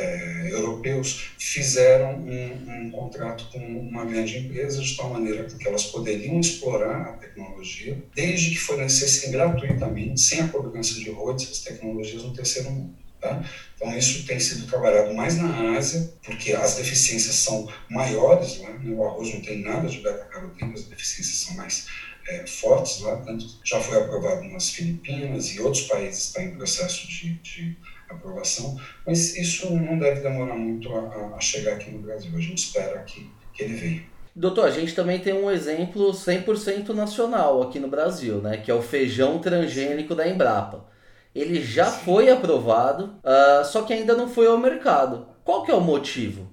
uh, 0.00 0.48
europeus 0.48 1.30
fizeram 1.38 2.18
um, 2.18 2.86
um, 2.86 2.90
contrato 2.90 3.48
com 3.52 3.58
uma 3.58 4.04
grande 4.04 4.38
empresa 4.38 4.80
de 4.80 4.96
tal 4.96 5.10
maneira 5.10 5.44
que 5.44 5.66
elas 5.66 5.84
poderiam 5.84 6.40
explorar 6.40 7.02
a 7.02 7.12
tecnologia, 7.14 7.98
desde 8.14 8.50
que 8.50 8.58
fornecessem 8.58 9.30
gratuitamente, 9.30 10.20
sem 10.20 10.40
a 10.40 10.48
cobrança 10.48 10.94
de 10.94 11.10
royalties, 11.10 11.50
as 11.50 11.58
tecnologias 11.60 12.22
no 12.22 12.32
terceiro 12.32 12.70
mundo. 12.70 12.94
Tá? 13.20 13.44
Então, 13.74 13.96
isso 13.98 14.24
tem 14.26 14.38
sido 14.38 14.66
trabalhado 14.68 15.12
mais 15.12 15.36
na 15.36 15.76
Ásia, 15.76 16.12
porque 16.22 16.52
as 16.52 16.76
deficiências 16.76 17.34
são 17.34 17.68
maiores 17.90 18.58
lá. 18.60 18.70
Né? 18.70 18.94
O 18.94 19.04
arroz 19.04 19.34
não 19.34 19.40
tem 19.40 19.60
nada 19.60 19.88
de 19.88 19.98
beta-caroteno, 19.98 20.72
as 20.72 20.84
deficiências 20.84 21.36
são 21.38 21.56
mais 21.56 21.86
é, 22.28 22.46
fortes 22.46 23.00
lá. 23.00 23.16
Tanto 23.16 23.44
já 23.64 23.80
foi 23.80 23.98
aprovado 23.98 24.44
nas 24.44 24.70
Filipinas 24.70 25.48
e 25.48 25.60
outros 25.60 25.84
países 25.84 26.26
estão 26.26 26.44
em 26.44 26.54
processo 26.54 27.08
de, 27.08 27.34
de 27.38 27.76
aprovação, 28.08 28.76
mas 29.06 29.36
isso 29.36 29.70
não 29.74 29.98
deve 29.98 30.20
demorar 30.20 30.54
muito 30.54 30.92
a, 30.94 31.36
a, 31.36 31.40
chegar 31.40 31.74
aqui 31.74 31.90
no 31.90 31.98
Brasil. 31.98 32.30
A 32.34 32.40
gente 32.40 32.58
espera 32.58 32.98
que, 33.00 33.30
que 33.52 33.64
ele 33.64 33.74
venha. 33.74 34.02
Doutor, 34.34 34.66
a 34.66 34.70
gente 34.70 34.94
também 34.94 35.18
tem 35.18 35.34
um 35.34 35.50
exemplo 35.50 36.12
100% 36.12 36.90
nacional 36.90 37.62
aqui 37.62 37.80
no 37.80 37.88
Brasil, 37.88 38.36
né? 38.40 38.58
que 38.58 38.70
é 38.70 38.74
o 38.74 38.82
feijão 38.82 39.40
transgênico 39.40 40.14
da 40.14 40.28
Embrapa 40.28 40.88
ele 41.34 41.62
já 41.62 41.86
foi 41.86 42.30
aprovado, 42.30 43.16
uh, 43.22 43.64
só 43.64 43.82
que 43.82 43.92
ainda 43.92 44.16
não 44.16 44.28
foi 44.28 44.46
ao 44.46 44.58
mercado. 44.58 45.28
Qual 45.44 45.64
que 45.64 45.70
é 45.70 45.74
o 45.74 45.80
motivo? 45.80 46.48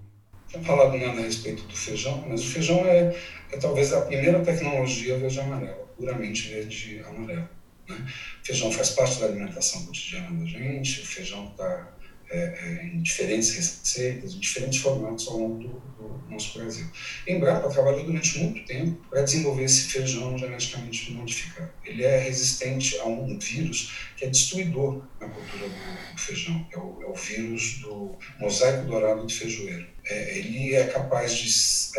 Tinha 0.47 0.63
falado 0.63 0.97
nada 0.97 1.19
a 1.19 1.23
respeito 1.23 1.63
do 1.63 1.75
feijão, 1.75 2.23
mas 2.27 2.41
o 2.41 2.47
feijão 2.47 2.77
é, 2.85 3.15
é 3.51 3.57
talvez 3.57 3.91
a 3.93 4.01
primeira 4.01 4.39
tecnologia 4.41 5.17
verde 5.17 5.39
amarela, 5.39 5.87
puramente 5.97 6.49
verde 6.49 7.03
amarelo. 7.07 7.49
Né? 7.87 8.05
O 8.41 8.45
feijão 8.45 8.71
faz 8.71 8.89
parte 8.91 9.19
da 9.19 9.27
alimentação 9.27 9.85
cotidiana 9.85 10.39
da 10.39 10.45
gente, 10.45 11.01
o 11.01 11.05
feijão 11.05 11.49
está 11.51 11.95
é, 12.29 12.37
é, 12.37 12.85
em 12.87 13.01
diferentes 13.01 13.51
receitas, 13.51 14.33
em 14.33 14.39
diferentes 14.39 14.79
formatos 14.79 15.27
ao 15.27 15.37
longo 15.37 15.59
do, 15.59 15.69
do 15.69 16.29
nosso 16.29 16.57
Brasil. 16.57 16.87
Embrapa 17.27 17.69
trabalhou 17.69 18.03
durante 18.03 18.39
muito 18.39 18.65
tempo 18.65 18.99
para 19.09 19.21
desenvolver 19.21 19.63
esse 19.63 19.83
feijão 19.83 20.35
geneticamente 20.35 21.11
modificado. 21.13 21.71
Ele 21.83 22.03
é 22.03 22.17
resistente 22.17 22.97
a 22.97 23.05
um 23.05 23.37
vírus 23.37 23.93
que 24.17 24.25
é 24.25 24.29
destruidor 24.29 25.03
na 25.21 25.29
cultura 25.29 25.69
do, 25.69 26.13
do 26.13 26.19
feijão, 26.19 26.67
é 26.71 26.77
o, 26.79 27.03
é 27.03 27.05
o, 27.05 27.13
vírus 27.13 27.79
do 27.81 28.17
mosaico 28.39 28.87
dourado 28.87 29.25
de 29.27 29.33
feijoeiro. 29.33 29.87
É, 30.07 30.37
ele 30.39 30.73
é 30.73 30.87
capaz 30.87 31.35
de 31.35 31.47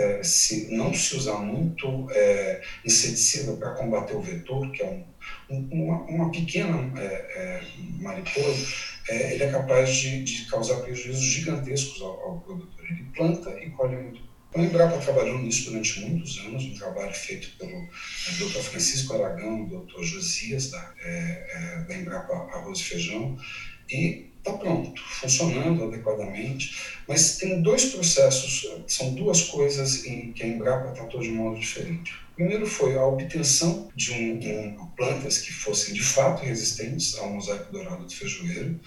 é, 0.00 0.22
se, 0.24 0.74
não 0.74 0.92
se 0.92 1.16
usar 1.16 1.38
muito 1.38 2.08
é, 2.10 2.62
inseticida 2.84 3.52
para 3.52 3.74
combater 3.74 4.14
o 4.14 4.20
vetor, 4.20 4.70
que 4.72 4.82
é 4.82 4.86
um 4.86 5.04
uma, 5.48 5.98
uma 6.02 6.30
pequena 6.30 6.90
é, 6.96 7.02
é, 7.02 7.62
mariposa, 8.00 8.66
é, 9.08 9.32
ele 9.32 9.42
é 9.42 9.46
capaz 9.46 9.94
de, 9.94 10.22
de, 10.22 10.44
causar 10.46 10.76
prejuízos 10.76 11.24
gigantescos 11.24 12.00
ao, 12.00 12.20
ao, 12.20 12.38
produtor. 12.38 12.84
Ele 12.90 13.04
planta 13.14 13.50
e 13.60 13.70
colhe 13.70 13.96
muito. 13.96 14.20
A 14.54 14.60
Embrapa 14.60 14.96
trabalhou 14.98 15.38
nisso 15.38 15.70
durante 15.70 16.00
muitos 16.00 16.38
anos, 16.38 16.64
um 16.64 16.74
trabalho 16.74 17.12
feito 17.12 17.56
pelo 17.58 17.76
é, 17.76 18.30
Dr. 18.38 18.60
Francisco 18.60 19.14
Aragão, 19.14 19.64
Dr. 19.66 20.02
Josias, 20.02 20.70
da, 20.70 20.94
é, 20.98 21.46
é, 21.50 21.84
da 21.86 21.94
Embrapa 21.94 22.32
Arroz 22.32 22.78
e 22.78 22.84
Feijão, 22.84 23.36
e 23.90 24.30
está 24.46 24.52
pronto, 24.52 25.02
funcionando 25.02 25.84
adequadamente, 25.84 26.96
mas 27.08 27.36
tem 27.36 27.60
dois 27.60 27.86
processos, 27.86 28.68
são 28.86 29.12
duas 29.14 29.42
coisas 29.42 30.04
em 30.04 30.32
que 30.32 30.44
a 30.44 30.46
Embrapa 30.46 30.92
tratou 30.92 31.20
de 31.20 31.30
modo 31.30 31.58
diferente. 31.58 32.14
Primeiro 32.36 32.66
foi 32.66 32.94
a 32.94 33.04
obtenção 33.04 33.88
de, 33.94 34.12
um, 34.12 34.38
de 34.38 34.48
um, 34.48 34.86
plantas 34.94 35.38
que 35.38 35.50
fossem 35.50 35.94
de 35.94 36.02
fato 36.02 36.42
resistentes 36.44 37.16
ao 37.16 37.30
mosaico 37.30 37.72
dourado 37.72 38.04
do 38.04 38.12
feijoeiro 38.12 38.78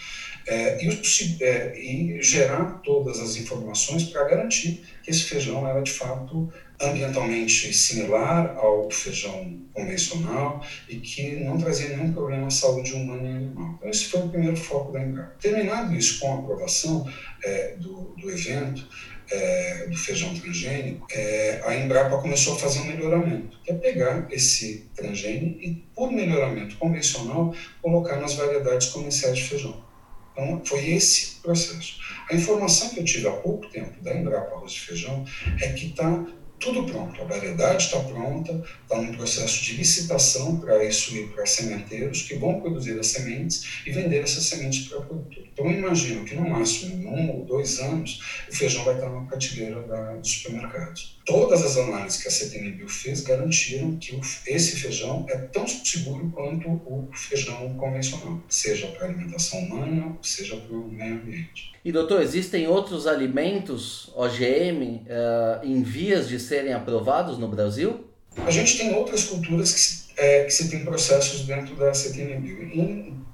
é, 0.48 0.78
e, 0.84 1.44
é, 1.44 1.80
e, 1.80 2.22
gerar 2.22 2.80
todas 2.84 3.20
as 3.20 3.36
informações 3.36 4.04
para 4.04 4.24
garantir 4.24 4.84
que 5.04 5.10
esse 5.10 5.24
feijão 5.24 5.68
era 5.68 5.82
de 5.82 5.92
fato 5.92 6.54
ambientalmente 6.82 7.74
similar 7.74 8.56
ao 8.58 8.90
feijão 8.90 9.60
convencional 9.74 10.66
e 10.88 10.98
que 10.98 11.36
não 11.38 11.58
trazia 11.58 11.90
nenhum 11.90 12.14
problema 12.14 12.48
à 12.48 12.52
saúde 12.52 12.94
humana 12.94 13.30
e 13.30 13.36
animal. 13.36 13.76
Então, 13.78 13.90
esse 13.90 14.06
foi 14.06 14.22
o 14.22 14.30
primeiro 14.30 14.56
foco 14.56 14.92
da 14.92 15.02
Embrapa. 15.02 15.36
Terminado 15.40 15.96
isso 15.96 16.20
com 16.20 16.34
a 16.34 16.40
aprovação 16.40 17.10
é, 17.44 17.76
do, 17.78 18.16
do 18.18 18.30
evento, 18.32 18.88
é, 19.32 19.88
do 19.88 19.98
feijão 19.98 20.34
transgênico, 20.34 21.06
é, 21.12 21.62
a 21.66 21.76
Embrapa 21.76 22.18
começou 22.18 22.56
a 22.56 22.60
fazer 22.60 22.80
um 22.80 22.86
melhoramento, 22.86 23.60
que 23.64 23.72
é 23.72 23.76
pegar 23.76 24.28
esse 24.32 24.90
transgênico 24.96 25.60
e, 25.62 25.76
por 25.96 26.12
melhoramento 26.12 26.78
convencional, 26.78 27.54
colocar 27.82 28.16
nas 28.18 28.34
variedades 28.34 28.88
comerciais 28.88 29.38
de 29.38 29.44
feijão. 29.44 29.90
Então, 30.32 30.62
foi 30.66 30.92
esse 30.92 31.36
processo. 31.42 32.00
A 32.30 32.36
informação 32.36 32.90
que 32.90 33.00
eu 33.00 33.04
tive 33.04 33.28
há 33.28 33.32
pouco 33.32 33.68
tempo 33.70 34.02
da 34.02 34.16
Embrapa 34.16 34.56
Arroz 34.56 34.72
e 34.72 34.80
Feijão 34.80 35.26
é 35.62 35.74
que 35.74 35.88
está 35.88 36.26
tudo 36.60 36.84
pronto, 36.84 37.22
a 37.22 37.26
variedade 37.26 37.86
está 37.86 38.00
pronta, 38.00 38.64
está 38.84 39.02
num 39.02 39.14
processo 39.14 39.64
de 39.64 39.78
licitação 39.78 40.60
para 40.60 40.84
isso 40.84 41.16
ir 41.16 41.28
para 41.30 41.46
sementeiros 41.46 42.24
que 42.24 42.36
vão 42.36 42.60
produzir 42.60 43.00
as 43.00 43.08
sementes 43.08 43.82
e 43.86 43.92
vender 43.92 44.22
essas 44.24 44.44
sementes 44.44 44.88
para 44.88 45.00
o 45.00 45.06
produtor. 45.06 45.44
Então, 45.54 45.72
imagino 45.72 46.26
que 46.26 46.36
no 46.36 46.50
máximo 46.50 47.10
um 47.10 47.32
ou 47.32 47.46
dois 47.46 47.80
anos 47.80 48.22
o 48.50 48.56
feijão 48.56 48.84
vai 48.84 48.96
estar 48.96 49.10
na 49.10 49.22
prateleira 49.22 49.82
da, 49.84 50.16
dos 50.16 50.32
supermercados. 50.32 51.18
Todas 51.26 51.64
as 51.64 51.78
análises 51.78 52.22
que 52.22 52.28
a 52.28 52.32
CTNBio 52.32 52.90
fez 52.90 53.22
garantiram 53.22 53.98
que 53.98 54.16
o, 54.16 54.22
esse 54.48 54.78
feijão 54.78 55.26
é 55.30 55.38
tão 55.38 55.68
seguro 55.68 56.30
quanto 56.32 56.68
o 56.68 57.10
feijão 57.14 57.74
convencional, 57.76 58.42
seja 58.50 58.88
para 58.88 59.08
alimentação 59.08 59.60
humana, 59.60 60.18
seja 60.22 60.58
para 60.58 60.76
o 60.76 60.92
meio 60.92 61.16
ambiente. 61.16 61.72
E 61.84 61.92
doutor, 61.92 62.22
existem 62.22 62.68
outros 62.68 63.08
alimentos 63.08 64.12
OGM 64.14 64.84
uh, 64.84 65.06
eh, 65.08 65.62
em 65.64 65.82
vias 65.82 66.28
de 66.28 66.38
serem 66.38 66.74
aprovados 66.74 67.38
no 67.38 67.48
Brasil? 67.48 68.06
A 68.46 68.52
gente 68.52 68.78
tem 68.78 68.94
outras 68.96 69.24
culturas 69.26 69.72
que 69.72 69.80
se, 69.80 70.06
é, 70.18 70.44
que 70.44 70.52
se 70.52 70.70
tem 70.70 70.84
processos 70.84 71.46
dentro 71.46 71.76
da 71.76 71.94
CTNBio, 71.94 72.64
em, 72.64 73.26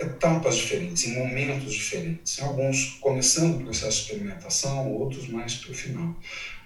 etapas 0.00 0.56
diferentes, 0.56 1.06
em 1.06 1.14
momentos 1.14 1.72
diferentes. 1.72 2.40
Alguns 2.40 2.98
começando 3.00 3.60
o 3.60 3.64
processo 3.64 3.98
de 3.98 4.12
experimentação, 4.12 4.92
outros 4.92 5.28
mais 5.28 5.54
para 5.54 5.70
o 5.70 5.74
final. 5.74 6.14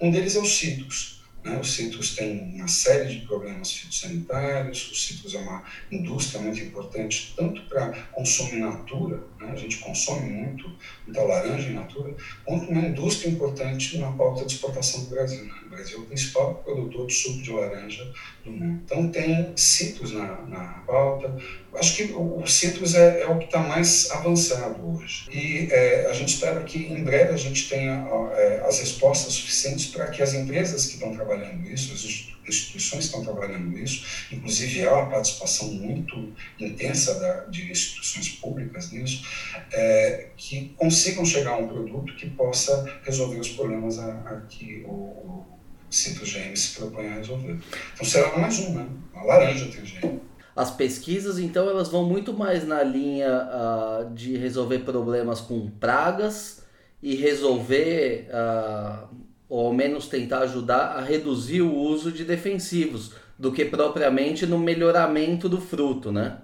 Um 0.01 0.11
deles 0.11 0.37
é 0.37 0.41
os 0.41 0.57
cítricos. 0.57 1.23
Né? 1.45 1.59
Os 1.61 1.75
cítricos 1.75 2.17
têm 2.17 2.55
uma 2.55 2.67
série 2.67 3.15
de 3.15 3.27
problemas 3.27 3.71
fitossanitários, 3.73 4.91
os 4.91 5.07
cítricos 5.07 5.35
é 5.35 5.39
uma 5.39 5.63
indústria 5.93 6.41
muito 6.41 6.61
importante, 6.61 7.35
tanto 7.37 7.63
para 7.69 7.93
consumo 8.13 8.55
in 8.55 8.61
natura, 8.61 9.23
né? 9.41 9.53
a 9.53 9.57
gente 9.57 9.79
consome 9.79 10.29
muito, 10.31 10.71
muita 11.07 11.23
laranja 11.23 11.69
in 11.69 11.75
natura, 11.75 12.15
quanto 12.45 12.71
uma 12.71 12.83
indústria 12.83 13.31
importante 13.31 13.99
na 13.99 14.13
pauta 14.13 14.45
de 14.45 14.53
exportação 14.53 15.05
do 15.05 15.11
Brasil. 15.11 15.45
Né? 15.45 15.55
O 15.67 15.69
Brasil 15.71 15.99
é 15.99 16.01
o 16.01 16.07
principal 16.07 16.55
produtor 16.57 17.07
de 17.07 17.15
suco 17.15 17.43
de 17.43 17.51
laranja 17.51 18.13
do 18.45 18.51
mundo. 18.51 18.81
Então 18.85 19.09
tem 19.09 19.53
cítricos 19.57 20.13
na, 20.13 20.43
na 20.43 20.65
pauta, 20.87 21.37
acho 21.79 21.97
que 21.97 22.13
o, 22.13 22.47
citrus 22.47 22.95
é, 22.95 23.23
é 23.23 23.29
o 23.29 23.39
que 23.39 23.47
está 23.47 23.61
mais 23.61 24.11
avançado 24.11 24.85
hoje. 24.89 25.27
E 25.31 25.69
é, 25.71 26.07
a 26.09 26.13
gente 26.13 26.35
espera 26.35 26.63
que 26.63 26.79
em 26.79 27.03
breve 27.05 27.33
a 27.33 27.37
gente 27.37 27.69
tenha 27.69 28.07
é, 28.35 28.65
as 28.67 28.79
respostas 28.81 29.35
suficientes 29.35 29.87
para 29.87 30.07
que 30.09 30.23
as 30.23 30.35
empresas 30.35 30.87
que 30.87 30.95
estão 30.95 31.15
trabalhando 31.15 31.69
isso, 31.69 31.93
as 31.93 32.05
instituições 32.49 33.07
estão 33.07 33.25
trabalhando 33.25 33.77
isso, 33.79 34.05
inclusive 34.31 34.87
há 34.87 34.95
uma 34.95 35.11
participação 35.11 35.73
muito 35.73 36.33
intensa 36.59 37.19
da, 37.19 37.45
de 37.47 37.71
instituições 37.71 38.29
públicas 38.29 38.93
nisso, 38.93 39.26
é, 39.73 40.29
que 40.37 40.75
consigam 40.77 41.25
chegar 41.25 41.53
a 41.53 41.57
um 41.59 41.69
produto 41.69 42.15
que 42.15 42.31
possa 42.31 42.85
resolver 43.03 43.39
os 43.39 43.51
problemas 43.51 43.99
a, 43.99 44.13
a 44.13 44.41
que 44.49 44.85
o, 44.87 44.91
o 44.91 45.47
GM 45.91 46.57
se 46.57 46.79
propõe 46.79 47.09
a 47.09 47.15
resolver. 47.15 47.59
Então 47.95 48.05
será 48.05 48.37
mais 48.37 48.59
um, 48.61 48.75
né? 48.75 48.87
Uma 49.15 49.25
laranja 49.25 49.67
tem 49.67 49.83
GM. 49.83 50.21
As 50.57 50.71
pesquisas, 50.71 51.39
então, 51.39 51.69
elas 51.69 51.91
vão 51.91 52.05
muito 52.05 52.33
mais 52.33 52.67
na 52.67 52.83
linha 52.83 53.29
uh, 53.29 54.15
de 54.15 54.39
resolver 54.39 54.79
problemas 54.79 55.39
com 55.39 55.71
pragas 55.71 56.63
e 57.03 57.15
resolver, 57.15 58.27
uh, 58.31 59.07
ou 59.51 59.67
ao 59.67 59.75
menos 59.75 60.09
tentar 60.09 60.39
ajudar 60.41 60.97
a 60.97 61.03
reduzir 61.03 61.61
o 61.61 61.75
uso 61.75 62.11
de 62.11 62.25
defensivos, 62.25 63.13
do 63.39 63.53
que 63.53 63.67
propriamente 63.67 64.47
no 64.47 64.59
melhoramento 64.59 65.47
do 65.47 65.61
fruto, 65.61 66.11
né? 66.11 66.39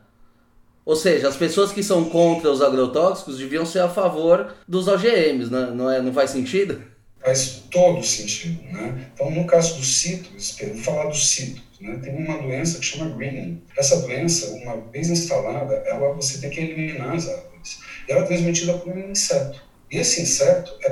Ou 0.84 0.96
seja, 0.96 1.28
as 1.28 1.36
pessoas 1.36 1.70
que 1.72 1.82
são 1.82 2.06
contra 2.06 2.50
os 2.50 2.60
agrotóxicos 2.60 3.38
deviam 3.38 3.64
ser 3.64 3.80
a 3.80 3.88
favor 3.88 4.54
dos 4.66 4.88
OGMs, 4.88 5.50
né? 5.50 5.70
não, 5.72 5.90
é, 5.90 6.00
não 6.02 6.12
faz 6.12 6.30
sentido? 6.30 6.82
Faz 7.24 7.62
todo 7.70 8.02
sentido, 8.02 8.60
né? 8.64 9.06
Então, 9.14 9.30
no 9.30 9.46
caso 9.46 9.76
do 9.76 9.84
cítricos, 9.84 10.58
eu 10.60 10.74
vou 10.74 10.82
falar 10.82 11.04
do 11.04 11.16
cítricos, 11.16 11.78
né? 11.80 12.00
Tem 12.02 12.16
uma 12.16 12.38
doença 12.38 12.80
que 12.80 12.84
chama 12.84 13.14
greening. 13.16 13.62
Essa 13.78 14.00
doença, 14.00 14.50
uma 14.50 14.76
vez 14.90 15.08
instalada, 15.08 15.74
ela 15.86 16.12
você 16.14 16.38
tem 16.38 16.50
que 16.50 16.60
eliminar 16.60 17.14
as 17.14 17.28
árvores. 17.28 17.78
E 18.08 18.12
ela 18.12 18.22
é 18.22 18.26
transmitida 18.26 18.74
por 18.74 18.92
um 18.92 19.10
inseto. 19.10 19.62
E 19.88 19.98
esse 19.98 20.22
inseto 20.22 20.74
é 20.82 20.90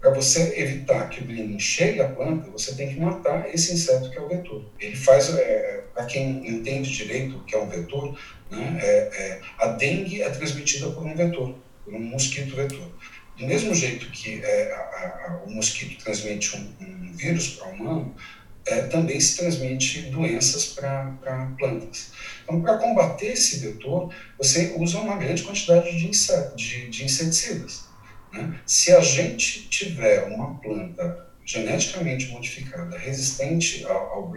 para 0.00 0.10
você 0.10 0.54
evitar 0.56 1.08
que 1.10 1.22
o 1.22 1.26
greening 1.26 1.58
chegue 1.58 2.00
à 2.00 2.08
planta, 2.08 2.50
você 2.50 2.74
tem 2.74 2.88
que 2.88 3.00
matar 3.00 3.52
esse 3.52 3.72
inseto 3.72 4.10
que 4.10 4.16
é 4.16 4.20
o 4.20 4.28
vetor. 4.28 4.64
Ele 4.78 4.94
faz, 4.94 5.28
é, 5.34 5.84
para 5.92 6.06
quem 6.06 6.48
entende 6.48 6.90
direito 6.90 7.36
o 7.36 7.44
que 7.44 7.54
é 7.54 7.58
um 7.58 7.68
vetor, 7.68 8.16
né? 8.50 8.78
É, 8.80 8.86
é, 8.86 9.40
a 9.58 9.68
dengue 9.68 10.22
é 10.22 10.30
transmitida 10.30 10.90
por 10.90 11.04
um 11.04 11.14
vetor, 11.14 11.54
por 11.84 11.94
um 11.94 12.00
mosquito 12.00 12.54
vetor. 12.54 12.88
Do 13.36 13.46
mesmo 13.46 13.74
jeito 13.74 14.10
que 14.10 14.40
é, 14.42 14.72
a, 14.72 14.78
a, 14.78 15.42
o 15.46 15.50
mosquito 15.50 16.02
transmite 16.02 16.56
um, 16.56 16.74
um 16.80 17.12
vírus 17.12 17.56
para 17.56 17.68
o 17.68 17.72
humano, 17.72 18.14
é, 18.66 18.82
também 18.82 19.18
se 19.20 19.36
transmite 19.36 20.02
doenças 20.10 20.66
para 20.66 21.52
plantas. 21.58 22.12
Então, 22.44 22.60
para 22.60 22.78
combater 22.78 23.32
esse 23.32 23.58
vetor, 23.60 24.12
você 24.36 24.74
usa 24.76 24.98
uma 24.98 25.16
grande 25.16 25.42
quantidade 25.42 25.90
de, 25.96 26.10
de, 26.56 26.90
de 26.90 27.04
inseticidas. 27.04 27.87
Né? 28.32 28.60
Se 28.66 28.92
a 28.92 29.00
gente 29.00 29.68
tiver 29.68 30.24
uma 30.24 30.54
planta 30.60 31.26
geneticamente 31.44 32.26
modificada 32.28 32.98
resistente 32.98 33.84
ao, 33.86 33.96
ao 33.96 34.32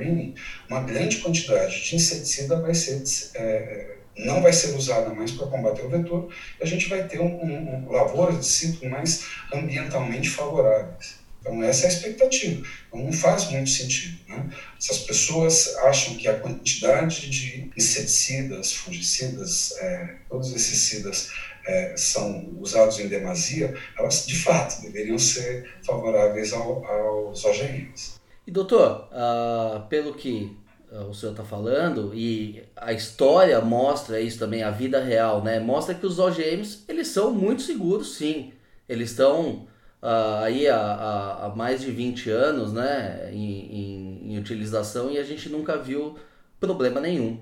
uma 0.70 0.82
grande 0.82 1.18
quantidade 1.18 1.84
de 1.84 1.96
inseticida 1.98 2.62
vai 2.62 2.74
ser 2.74 3.04
é, 3.36 3.98
não 4.18 4.42
vai 4.42 4.54
ser 4.54 4.76
usada 4.76 5.14
mais 5.14 5.32
para 5.32 5.48
combater 5.48 5.84
o 5.84 5.90
vetor, 5.90 6.34
e 6.60 6.64
a 6.64 6.68
gente 6.68 6.88
vai 6.90 7.08
ter 7.08 7.20
um, 7.20 7.44
um, 7.44 7.86
um 7.86 7.92
lavouras 7.92 8.40
de 8.40 8.46
citro 8.46 8.90
mais 8.90 9.26
ambientalmente 9.54 10.30
favoráveis. 10.30 11.22
Então, 11.40 11.64
essa 11.64 11.86
é 11.86 11.90
a 11.90 11.94
expectativa. 11.94 12.68
Então, 12.88 13.04
não 13.04 13.12
faz 13.12 13.50
muito 13.50 13.70
sentido. 13.70 14.20
Né? 14.28 14.50
Se 14.80 14.92
as 14.92 15.00
pessoas 15.00 15.76
acham 15.78 16.16
que 16.16 16.28
a 16.28 16.40
quantidade 16.40 17.30
de 17.30 17.72
inseticidas, 17.76 18.74
fungicidas, 18.74 19.76
é, 19.80 20.16
todos 20.30 20.54
esses 20.54 20.78
cidas 20.78 21.32
é, 21.66 21.96
são 21.98 22.50
usados 22.60 23.00
em 23.00 23.08
demasia, 23.08 23.74
elas 23.98 24.26
de 24.26 24.38
fato 24.38 24.82
deveriam 24.82 25.18
ser 25.18 25.70
favoráveis 25.86 26.54
ao, 26.54 26.86
aos 26.86 27.44
OGMs. 27.46 28.20
E 28.46 28.52
doutor, 28.52 29.08
uh, 29.12 29.88
pelo 29.88 30.14
que 30.14 30.58
uh, 30.92 31.06
o 31.10 31.14
senhor 31.14 31.32
está 31.32 31.44
falando 31.44 32.12
e 32.14 32.64
a 32.76 32.92
história 32.92 33.62
mostra 33.62 34.20
isso 34.20 34.40
também, 34.40 34.64
a 34.64 34.72
vida 34.72 35.02
real, 35.02 35.44
né? 35.44 35.60
Mostra 35.60 35.94
que 35.94 36.06
os 36.06 36.18
OGMs 36.20 36.84
eles 36.88 37.08
são 37.08 37.32
muito 37.32 37.62
seguros, 37.62 38.16
sim. 38.16 38.52
Eles 38.90 39.12
estão 39.12 39.68
uh, 40.02 40.44
aí 40.44 40.68
há, 40.68 40.78
há, 40.78 41.46
há, 41.46 41.56
mais 41.56 41.82
de 41.82 41.92
20 41.92 42.30
anos 42.30 42.74
né, 42.74 43.30
em, 43.32 44.26
em, 44.26 44.34
em, 44.34 44.38
utilização 44.40 45.10
e 45.12 45.18
a 45.18 45.24
gente 45.24 45.48
nunca 45.48 45.78
viu 45.78 46.18
problema 46.60 47.00
nenhum. 47.00 47.40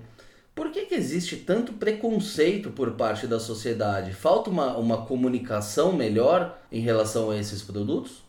Por 0.54 0.70
que, 0.70 0.86
que 0.86 0.94
existe 0.94 1.36
tanto 1.36 1.74
preconceito 1.74 2.70
por 2.70 2.92
parte 2.92 3.26
da 3.26 3.40
sociedade? 3.40 4.12
Falta 4.12 4.50
uma, 4.50 4.76
uma 4.76 5.06
comunicação 5.06 5.92
melhor 5.92 6.58
em 6.70 6.80
relação 6.80 7.30
a 7.30 7.38
esses 7.38 7.62
produtos? 7.62 8.22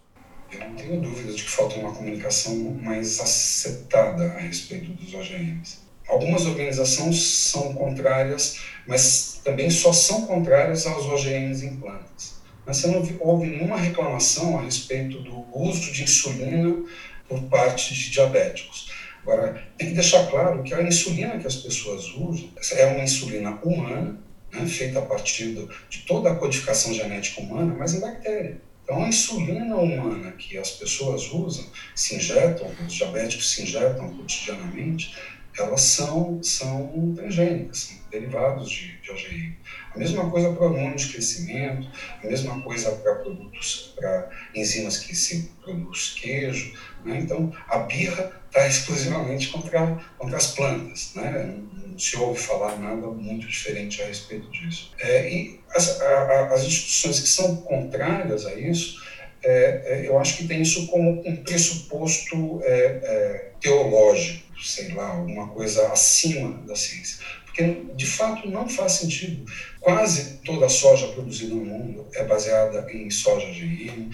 Eu 0.51 0.59
não 0.59 0.75
tenho 0.75 1.01
dúvida 1.01 1.33
de 1.33 1.43
que 1.43 1.49
falta 1.49 1.75
uma 1.79 1.93
comunicação 1.93 2.55
mais 2.81 3.19
acertada 3.19 4.23
a 4.23 4.39
respeito 4.39 4.91
dos 4.91 5.13
OGMs. 5.13 5.79
Algumas 6.07 6.45
organizações 6.45 7.21
são 7.21 7.73
contrárias, 7.73 8.61
mas 8.85 9.39
também 9.43 9.69
só 9.69 9.93
são 9.93 10.25
contrárias 10.25 10.85
aos 10.85 11.05
OGMs 11.05 11.65
em 11.65 11.77
plantas 11.77 12.41
mas 12.65 12.77
você 12.77 12.87
não 12.87 13.05
houve 13.19 13.47
nenhuma 13.47 13.77
reclamação 13.77 14.59
a 14.59 14.61
respeito 14.61 15.19
do 15.19 15.45
uso 15.53 15.91
de 15.91 16.03
insulina 16.03 16.85
por 17.27 17.41
parte 17.43 17.93
de 17.93 18.11
diabéticos. 18.11 18.90
Agora, 19.21 19.67
tem 19.77 19.89
que 19.89 19.93
deixar 19.93 20.27
claro 20.27 20.63
que 20.63 20.73
a 20.73 20.81
insulina 20.81 21.37
que 21.37 21.47
as 21.47 21.55
pessoas 21.55 22.05
usam 22.15 22.49
é 22.73 22.85
uma 22.85 23.03
insulina 23.03 23.51
humana, 23.63 24.17
né, 24.51 24.65
feita 24.65 24.99
a 24.99 25.03
partir 25.03 25.67
de 25.89 25.99
toda 25.99 26.31
a 26.31 26.35
codificação 26.35 26.93
genética 26.93 27.41
humana, 27.41 27.73
mas 27.77 27.93
em 27.93 27.99
bactéria. 27.99 28.59
Então, 28.83 29.03
a 29.03 29.07
insulina 29.07 29.75
humana 29.75 30.31
que 30.31 30.57
as 30.57 30.71
pessoas 30.71 31.31
usam, 31.31 31.65
se 31.95 32.15
injetam, 32.15 32.69
os 32.85 32.93
diabéticos 32.93 33.51
se 33.51 33.61
injetam 33.61 34.11
cotidianamente, 34.17 35.15
elas 35.57 35.81
são, 35.81 36.41
são 36.41 37.13
transgênicas, 37.15 37.77
são 37.77 37.97
derivados 38.09 38.69
de, 38.69 38.97
de. 39.01 39.55
A 39.93 39.99
mesma 39.99 40.29
coisa 40.29 40.51
para 40.53 40.65
hormônios 40.65 41.03
de 41.03 41.13
crescimento, 41.13 41.87
a 42.23 42.27
mesma 42.27 42.61
coisa 42.61 42.91
para 42.91 43.15
produtos, 43.15 43.93
para 43.95 44.29
enzimas 44.55 44.97
que 44.99 45.15
se 45.15 45.51
produz 45.61 46.15
queijo. 46.19 46.73
Né? 47.03 47.19
Então, 47.19 47.53
a 47.67 47.79
birra 47.79 48.31
está 48.47 48.67
exclusivamente 48.67 49.49
contra, 49.49 49.99
contra 50.17 50.37
as 50.37 50.47
plantas. 50.47 51.11
Né? 51.15 51.55
Não 51.85 51.99
se 51.99 52.15
ouve 52.17 52.39
falar 52.39 52.77
nada 52.79 53.07
muito 53.07 53.47
diferente 53.47 54.01
a 54.01 54.05
respeito 54.05 54.49
disso. 54.49 54.91
É, 54.99 55.29
e 55.29 55.59
as, 55.75 56.01
a, 56.01 56.53
as 56.53 56.63
instituições 56.63 57.19
que 57.19 57.27
são 57.27 57.57
contrárias 57.57 58.45
a 58.45 58.55
isso, 58.55 59.01
é, 59.43 59.81
é, 59.85 60.07
eu 60.07 60.17
acho 60.19 60.37
que 60.37 60.47
tem 60.47 60.61
isso 60.61 60.87
como 60.87 61.21
um 61.27 61.35
pressuposto 61.43 62.61
é, 62.63 62.75
é, 63.03 63.51
teológico 63.59 64.51
sei 64.61 64.93
lá, 64.93 65.07
alguma 65.07 65.47
coisa 65.47 65.91
acima 65.91 66.61
da 66.67 66.75
ciência. 66.75 67.25
Porque 67.51 67.83
de 67.95 68.05
fato 68.05 68.49
não 68.49 68.67
faz 68.67 68.93
sentido. 68.93 69.45
Quase 69.79 70.37
toda 70.45 70.65
a 70.65 70.69
soja 70.69 71.07
produzida 71.07 71.53
no 71.53 71.65
mundo 71.65 72.07
é 72.13 72.23
baseada 72.23 72.87
em 72.91 73.09
soja 73.09 73.47
GM, 73.51 74.09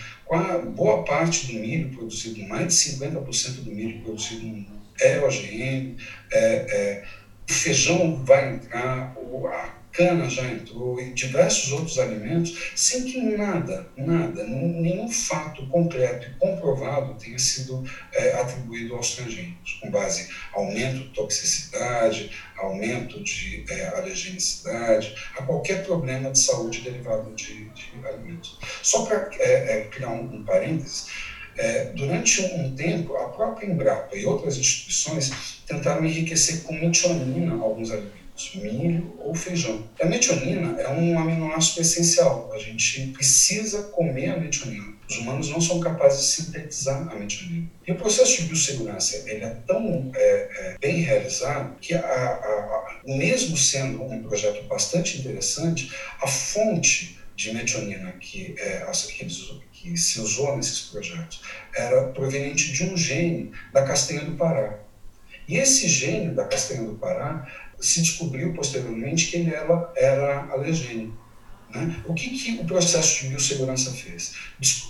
boa 0.76 1.04
parte 1.04 1.48
do 1.48 1.54
milho 1.54 1.90
produzido, 1.90 2.42
mais 2.48 2.68
de 2.68 2.96
50% 2.96 3.64
do 3.64 3.72
milho 3.72 4.02
produzido 4.02 4.42
no 4.42 4.54
mundo 4.54 4.78
é 5.00 5.20
OGM, 5.20 5.96
é, 6.32 6.40
é, 6.40 7.04
o 7.48 7.54
feijão 7.54 8.24
vai 8.24 8.56
entrar, 8.56 9.16
a 9.52 9.70
cana 9.98 10.30
já 10.30 10.46
entrou 10.46 11.02
e 11.02 11.12
diversos 11.12 11.72
outros 11.72 11.98
alimentos, 11.98 12.72
sem 12.76 13.04
que 13.04 13.20
nada, 13.20 13.88
nada, 13.98 14.44
nenhum 14.44 15.10
fato 15.10 15.66
concreto 15.68 16.28
e 16.28 16.34
comprovado 16.36 17.16
tenha 17.16 17.40
sido 17.40 17.84
é, 18.14 18.34
atribuído 18.34 18.96
aos 18.96 19.16
transgênicos, 19.16 19.80
com 19.82 19.90
base 19.90 20.30
em 20.30 20.60
aumento 20.60 21.00
de 21.00 21.10
toxicidade, 21.10 22.32
aumento 22.58 23.24
de 23.24 23.66
é, 23.68 23.88
alergenicidade, 23.98 25.16
a 25.36 25.42
qualquer 25.42 25.84
problema 25.84 26.30
de 26.30 26.38
saúde 26.38 26.82
derivado 26.82 27.34
de, 27.34 27.66
de 27.70 28.08
alimentos. 28.08 28.60
Só 28.84 29.04
para 29.04 29.32
é, 29.40 29.80
é, 29.80 29.82
criar 29.86 30.10
um, 30.10 30.36
um 30.36 30.44
parênteses, 30.44 31.08
é, 31.58 31.86
durante 31.86 32.40
um 32.54 32.76
tempo, 32.76 33.16
a 33.16 33.30
própria 33.30 33.66
Embrapa 33.66 34.16
e 34.16 34.28
outras 34.28 34.60
instituições 34.60 35.64
tentaram 35.66 36.06
enriquecer 36.06 36.62
com 36.62 36.74
metionina 36.74 37.56
alguns 37.56 37.90
alimentos 37.90 38.17
milho 38.56 39.16
ou 39.20 39.34
feijão. 39.34 39.84
A 40.02 40.06
metionina 40.06 40.80
é 40.82 40.90
um 40.90 41.18
aminoácido 41.20 41.82
essencial. 41.82 42.52
A 42.54 42.58
gente 42.58 43.08
precisa 43.08 43.84
comer 43.84 44.30
a 44.30 44.38
metionina. 44.38 44.96
Os 45.10 45.18
humanos 45.18 45.50
não 45.50 45.62
são 45.62 45.80
capazes 45.80 46.20
de 46.20 46.44
sintetizar 46.44 47.08
a 47.10 47.16
metionina. 47.16 47.68
E 47.88 47.92
o 47.92 47.96
processo 47.96 48.42
de 48.42 48.48
biossegurança 48.48 49.24
ele 49.30 49.44
é 49.44 49.56
tão 49.66 50.12
é, 50.14 50.20
é, 50.20 50.78
bem 50.80 51.02
realizado 51.02 51.76
que, 51.80 51.94
a, 51.94 52.00
a, 52.00 52.04
a, 52.04 53.02
mesmo 53.06 53.56
sendo 53.56 54.04
um 54.04 54.22
projeto 54.24 54.64
bastante 54.68 55.18
interessante, 55.20 55.92
a 56.22 56.28
fonte 56.28 57.18
de 57.36 57.54
metionina 57.54 58.12
que, 58.20 58.56
é, 58.58 58.86
que, 58.92 59.26
que 59.72 59.98
se 59.98 60.20
usou 60.20 60.58
nesses 60.58 60.82
projetos 60.82 61.42
era 61.76 62.08
proveniente 62.08 62.74
de 62.74 62.84
um 62.84 62.98
gene 62.98 63.52
da 63.72 63.84
castanha 63.84 64.26
do 64.26 64.36
Pará. 64.36 64.80
E 65.48 65.56
esse 65.56 65.88
gene 65.88 66.34
da 66.34 66.44
castanha 66.44 66.84
do 66.84 66.96
Pará 66.96 67.48
se 67.80 68.02
descobriu 68.02 68.54
posteriormente 68.54 69.28
que 69.28 69.38
ele 69.38 69.54
era, 69.54 69.92
era 69.96 70.44
alergênico. 70.52 71.28
Né? 71.70 72.02
O 72.06 72.14
que, 72.14 72.30
que 72.30 72.60
o 72.60 72.66
processo 72.66 73.24
de 73.24 73.30
biossegurança 73.30 73.92
fez? 73.92 74.34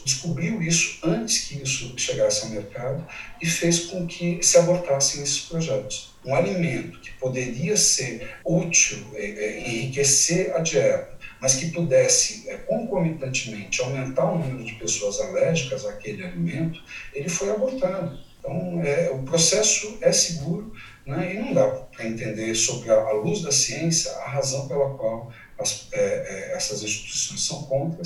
Descobriu 0.05 0.61
isso 0.61 0.99
antes 1.03 1.45
que 1.45 1.61
isso 1.61 1.93
chegasse 1.97 2.45
ao 2.45 2.51
mercado 2.51 3.05
e 3.41 3.45
fez 3.45 3.85
com 3.85 4.05
que 4.05 4.39
se 4.43 4.57
abortassem 4.57 5.23
esses 5.23 5.39
projetos. 5.41 6.15
Um 6.23 6.35
alimento 6.35 6.99
que 6.99 7.11
poderia 7.13 7.75
ser 7.75 8.37
útil, 8.45 8.99
é, 9.15 9.25
é, 9.25 9.69
enriquecer 9.69 10.55
a 10.55 10.59
dieta, 10.59 11.17
mas 11.41 11.55
que 11.55 11.71
pudesse 11.71 12.49
é, 12.49 12.57
concomitantemente 12.57 13.81
aumentar 13.81 14.25
o 14.25 14.37
número 14.37 14.63
de 14.63 14.73
pessoas 14.73 15.19
alérgicas 15.19 15.85
àquele 15.85 16.23
alimento, 16.23 16.79
ele 17.13 17.29
foi 17.29 17.49
abortado. 17.49 18.19
Então, 18.39 18.81
é, 18.83 19.09
o 19.11 19.23
processo 19.23 19.97
é 20.01 20.11
seguro, 20.11 20.73
né? 21.07 21.33
E 21.33 21.39
não 21.39 21.53
dá 21.53 21.67
para 21.67 22.05
entender, 22.05 22.53
sobre 22.53 22.91
a, 22.91 23.11
luz 23.13 23.41
da 23.41 23.51
ciência, 23.51 24.11
a 24.11 24.29
razão 24.29 24.67
pela 24.67 24.93
qual 24.95 25.31
as, 25.57 25.87
é, 25.93 25.99
é, 25.99 26.55
essas 26.55 26.83
instituições 26.83 27.41
são 27.41 27.63
contra, 27.63 28.01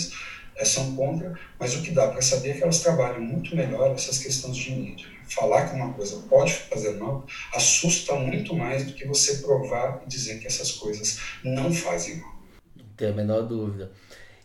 é, 0.55 0.63
são 0.63 0.95
contra, 0.95 1.33
mas 1.59 1.75
o 1.75 1.81
que 1.81 1.91
dá 1.91 2.07
para 2.07 2.21
saber 2.21 2.51
é 2.51 2.53
que 2.53 2.63
elas 2.63 2.79
trabalham 2.79 3.19
muito 3.19 3.55
melhor 3.55 3.91
essas 3.91 4.19
questões 4.19 4.55
de 4.55 4.71
mídia. 4.71 5.07
Falar 5.27 5.67
que 5.67 5.75
uma 5.75 5.93
coisa 5.93 6.17
pode 6.29 6.53
fazer 6.53 6.91
mal 6.97 7.25
assusta 7.53 8.13
muito 8.15 8.53
mais 8.53 8.85
do 8.85 8.93
que 8.93 9.07
você 9.07 9.37
provar 9.37 10.01
e 10.05 10.09
dizer 10.09 10.39
que 10.39 10.47
essas 10.47 10.73
coisas 10.73 11.19
não 11.43 11.73
fazem 11.73 12.17
mal. 12.17 12.35
Não 12.75 12.85
tem 12.95 13.09
a 13.09 13.13
menor 13.13 13.43
dúvida. 13.43 13.91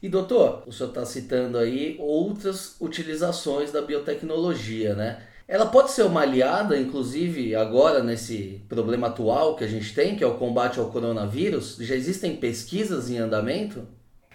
E 0.02 0.08
doutor, 0.08 0.62
o 0.66 0.72
senhor 0.72 0.90
está 0.90 1.04
citando 1.04 1.58
aí 1.58 1.96
outras 1.98 2.76
utilizações 2.80 3.72
da 3.72 3.82
biotecnologia, 3.82 4.94
né? 4.94 5.26
Ela 5.48 5.66
pode 5.66 5.92
ser 5.92 6.02
uma 6.02 6.22
aliada, 6.22 6.76
inclusive 6.76 7.54
agora 7.54 8.02
nesse 8.02 8.64
problema 8.68 9.06
atual 9.06 9.54
que 9.54 9.62
a 9.62 9.68
gente 9.68 9.94
tem, 9.94 10.16
que 10.16 10.24
é 10.24 10.26
o 10.26 10.34
combate 10.34 10.80
ao 10.80 10.90
coronavírus? 10.90 11.76
Já 11.80 11.94
existem 11.94 12.36
pesquisas 12.36 13.08
em 13.10 13.18
andamento? 13.18 13.86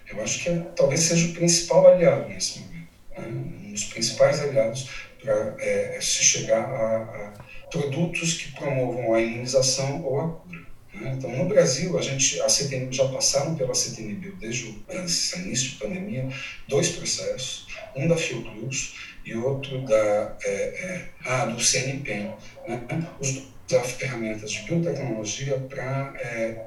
Eu 0.08 0.24
acho 0.24 0.42
que 0.42 0.50
é, 0.50 0.60
talvez 0.74 1.02
seja 1.02 1.28
o 1.28 1.34
principal 1.34 1.86
aliado 1.88 2.30
nesse 2.30 2.60
momento, 2.60 2.88
né? 3.18 3.28
um 3.28 3.72
dos 3.72 3.84
principais 3.86 4.40
aliados 4.40 4.90
para 5.22 5.56
é, 5.60 6.00
se 6.02 6.24
chegar 6.24 6.64
a, 6.64 6.98
a, 7.04 7.34
produtos 7.70 8.36
que 8.36 8.52
promovam 8.54 9.14
a 9.14 9.22
imunização 9.22 10.04
ou 10.04 10.20
a 10.20 10.30
cura. 10.30 10.62
Né? 10.94 11.14
Então, 11.18 11.30
no 11.30 11.46
Brasil, 11.46 11.98
a 11.98 12.02
gente, 12.02 12.40
a 12.42 12.48
CTN, 12.48 12.92
já 12.92 13.08
passaram 13.10 13.56
pela 13.56 13.74
CTNBio 13.74 14.36
desde 14.38 14.68
o 14.68 15.40
início 15.40 15.74
da 15.74 15.86
pandemia 15.86 16.30
dois 16.70 16.90
processos, 16.90 17.68
um 17.96 18.08
da 18.08 18.16
Fiocruz 18.16 18.94
e 19.26 19.36
outro 19.36 19.82
da, 19.86 20.38
é, 20.44 20.52
é, 20.52 21.10
ah, 21.26 21.46
do 21.46 21.60
CNPEM. 21.60 22.34
Né? 22.68 22.82
Os 23.20 23.44
dois 23.68 23.92
ferramentas 23.92 24.52
de 24.52 24.62
biotecnologia 24.64 25.58
para 25.70 26.14
é, 26.20 26.66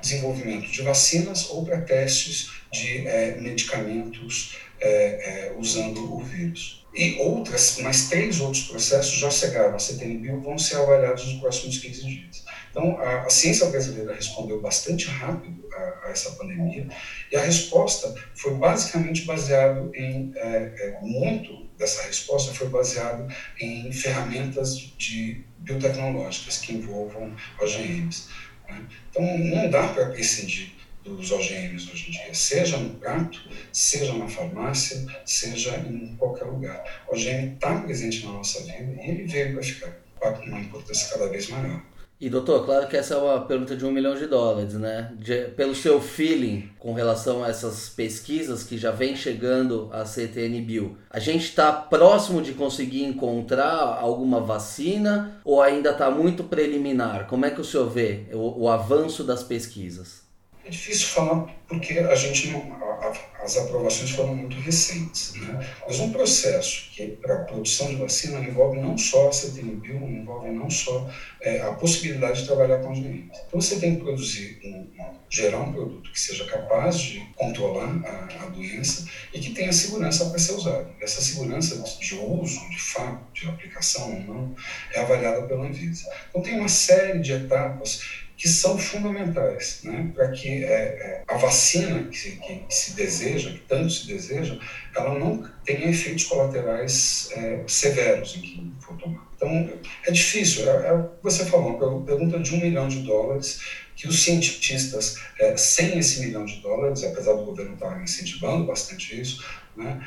desenvolvimento 0.00 0.70
de 0.70 0.82
vacinas 0.82 1.50
ou 1.50 1.64
para 1.64 1.80
testes 1.80 2.50
de 2.72 3.06
é, 3.06 3.36
medicamentos 3.40 4.56
é, 4.80 4.88
é, 4.88 5.54
usando 5.56 6.14
o 6.14 6.20
vírus. 6.20 6.86
E 6.94 7.18
outras, 7.20 7.78
mais 7.78 8.08
três 8.08 8.40
outros 8.40 8.64
processos 8.64 9.18
já 9.18 9.30
chegaram 9.30 9.74
à 9.74 9.78
CTNBio 9.78 10.40
vão 10.40 10.58
ser 10.58 10.76
avaliados 10.76 11.24
nos 11.26 11.40
próximos 11.40 11.78
15 11.78 12.06
dias. 12.06 12.44
Então, 12.70 12.98
a, 12.98 13.22
a 13.22 13.30
ciência 13.30 13.66
brasileira 13.66 14.14
respondeu 14.14 14.60
bastante 14.60 15.06
rápido 15.06 15.68
a, 15.72 16.06
a, 16.06 16.10
essa 16.10 16.32
pandemia 16.32 16.88
e 17.30 17.36
a 17.36 17.42
resposta 17.42 18.14
foi 18.34 18.54
basicamente 18.54 19.22
baseado 19.24 19.90
em 19.94 20.32
é, 20.36 20.72
é, 20.76 20.98
muito 21.02 21.67
dessa 21.78 22.02
resposta 22.02 22.52
foi 22.52 22.68
baseado 22.68 23.32
em 23.60 23.90
ferramentas 23.92 24.92
de 24.98 25.44
biotecnológicas 25.58 26.58
que 26.58 26.74
envolvam 26.74 27.34
OGMs. 27.60 28.28
Né? 28.68 28.84
Então, 29.10 29.38
não 29.38 29.70
dá 29.70 29.88
para 29.88 30.06
prescindir 30.06 30.72
dos 31.04 31.30
OGMs 31.30 31.90
hoje 31.90 32.08
em 32.08 32.10
dia, 32.10 32.34
seja 32.34 32.76
no 32.76 32.90
prato, 32.96 33.40
seja 33.72 34.12
na 34.12 34.28
farmácia, 34.28 35.06
seja 35.24 35.76
em 35.78 36.14
qualquer 36.16 36.44
lugar. 36.44 36.84
O 37.08 37.14
OGM 37.14 37.54
está 37.54 37.80
presente 37.80 38.24
na 38.26 38.32
nossa 38.32 38.60
vida 38.64 39.02
e 39.02 39.10
ele 39.10 39.24
veio 39.24 39.54
para 39.54 39.62
ficar 39.62 39.92
com 40.20 40.44
uma 40.44 40.60
importância 40.60 41.08
cada 41.08 41.28
vez 41.30 41.48
maior. 41.48 41.82
E 42.20 42.28
doutor, 42.28 42.64
claro 42.64 42.88
que 42.88 42.96
essa 42.96 43.14
é 43.14 43.16
uma 43.16 43.40
pergunta 43.42 43.76
de 43.76 43.86
um 43.86 43.92
milhão 43.92 44.16
de 44.16 44.26
dólares, 44.26 44.74
né? 44.74 45.12
De, 45.16 45.44
pelo 45.52 45.72
seu 45.72 46.00
feeling 46.00 46.68
com 46.76 46.92
relação 46.92 47.44
a 47.44 47.48
essas 47.48 47.88
pesquisas 47.88 48.64
que 48.64 48.76
já 48.76 48.90
vem 48.90 49.14
chegando 49.14 49.88
à 49.92 50.04
CTN 50.04 50.60
Bio, 50.62 50.98
a 51.08 51.20
gente 51.20 51.44
está 51.44 51.72
próximo 51.72 52.42
de 52.42 52.54
conseguir 52.54 53.04
encontrar 53.04 53.98
alguma 54.00 54.40
vacina 54.40 55.40
ou 55.44 55.62
ainda 55.62 55.90
está 55.90 56.10
muito 56.10 56.42
preliminar? 56.42 57.28
Como 57.28 57.46
é 57.46 57.50
que 57.50 57.60
o 57.60 57.64
senhor 57.64 57.88
vê 57.88 58.26
o, 58.32 58.64
o 58.64 58.68
avanço 58.68 59.22
das 59.22 59.44
pesquisas? 59.44 60.27
É 60.68 60.70
difícil 60.70 61.06
falar 61.06 61.46
porque 61.66 61.98
a 61.98 62.14
gente 62.14 62.48
não, 62.48 62.60
a, 62.74 63.06
a, 63.06 63.42
as 63.42 63.56
aprovações 63.56 64.10
foram 64.10 64.36
muito 64.36 64.54
recentes, 64.60 65.32
né? 65.36 65.66
Mas 65.86 65.98
um 65.98 66.12
processo 66.12 66.90
que 66.92 67.06
para 67.06 67.36
a 67.36 67.44
produção 67.44 67.88
de 67.88 67.96
vacina 67.96 68.38
envolve 68.40 68.78
não 68.78 68.98
só 68.98 69.28
a 69.28 69.32
CTNBio, 69.32 69.96
envolve 69.96 70.50
não 70.50 70.68
só 70.68 71.10
é, 71.40 71.62
a 71.62 71.72
possibilidade 71.72 72.42
de 72.42 72.46
trabalhar 72.46 72.80
com 72.80 72.94
genes. 72.94 73.30
Então 73.46 73.58
você 73.58 73.80
tem 73.80 73.96
que 73.96 74.02
produzir 74.02 74.60
um, 74.62 74.90
gerar 75.30 75.60
um 75.60 75.72
produto 75.72 76.12
que 76.12 76.20
seja 76.20 76.44
capaz 76.44 76.98
de 76.98 77.20
controlar 77.34 77.88
a, 78.04 78.44
a 78.44 78.46
doença 78.48 79.06
e 79.32 79.40
que 79.40 79.54
tenha 79.54 79.72
segurança 79.72 80.28
para 80.28 80.38
ser 80.38 80.52
usado. 80.52 80.90
Essa 81.00 81.22
segurança 81.22 81.82
de 81.98 82.14
uso, 82.14 82.68
de 82.68 82.78
fato, 82.78 83.24
de 83.32 83.48
aplicação 83.48 84.12
ou 84.12 84.20
não, 84.20 84.56
é 84.92 85.00
avaliada 85.00 85.46
pela 85.46 85.64
Anvisa. 85.64 86.06
Então 86.28 86.42
tem 86.42 86.58
uma 86.58 86.68
série 86.68 87.20
de 87.20 87.32
etapas 87.32 88.27
que 88.38 88.48
são 88.48 88.78
fundamentais 88.78 89.80
né, 89.82 90.12
para 90.14 90.30
que 90.30 90.64
é, 90.64 90.70
é, 90.70 91.24
a 91.26 91.36
vacina 91.36 92.04
que 92.04 92.16
se, 92.16 92.30
que, 92.36 92.64
se, 92.68 92.92
deseja, 92.92 93.50
que 93.50 93.58
tanto 93.58 93.90
se 93.90 94.06
deseja, 94.06 94.56
ela 94.96 95.18
não 95.18 95.44
tenha 95.64 95.90
efeitos 95.90 96.24
colaterais 96.24 97.30
é, 97.32 97.64
severos 97.66 98.36
em 98.36 98.40
quem 98.40 98.72
for 98.78 98.96
tomar. 98.96 99.26
Então, 99.34 99.80
é 100.06 100.10
difícil, 100.12 100.70
é, 100.70 100.88
é 100.88 101.08
você 101.20 101.44
falou, 101.46 102.04
pergunta 102.04 102.38
de 102.38 102.54
um 102.54 102.60
milhão 102.60 102.86
de 102.86 103.00
dólares, 103.00 103.60
que 103.96 104.06
os 104.06 104.22
cientistas, 104.22 105.16
é, 105.40 105.56
sem 105.56 105.98
esse 105.98 106.20
milhão 106.20 106.44
de 106.44 106.60
dólares, 106.60 107.02
apesar 107.02 107.32
do 107.32 107.44
governo 107.44 107.74
estar 107.74 108.00
incentivando 108.00 108.64
bastante 108.66 109.20
isso, 109.20 109.44
né, 109.76 110.00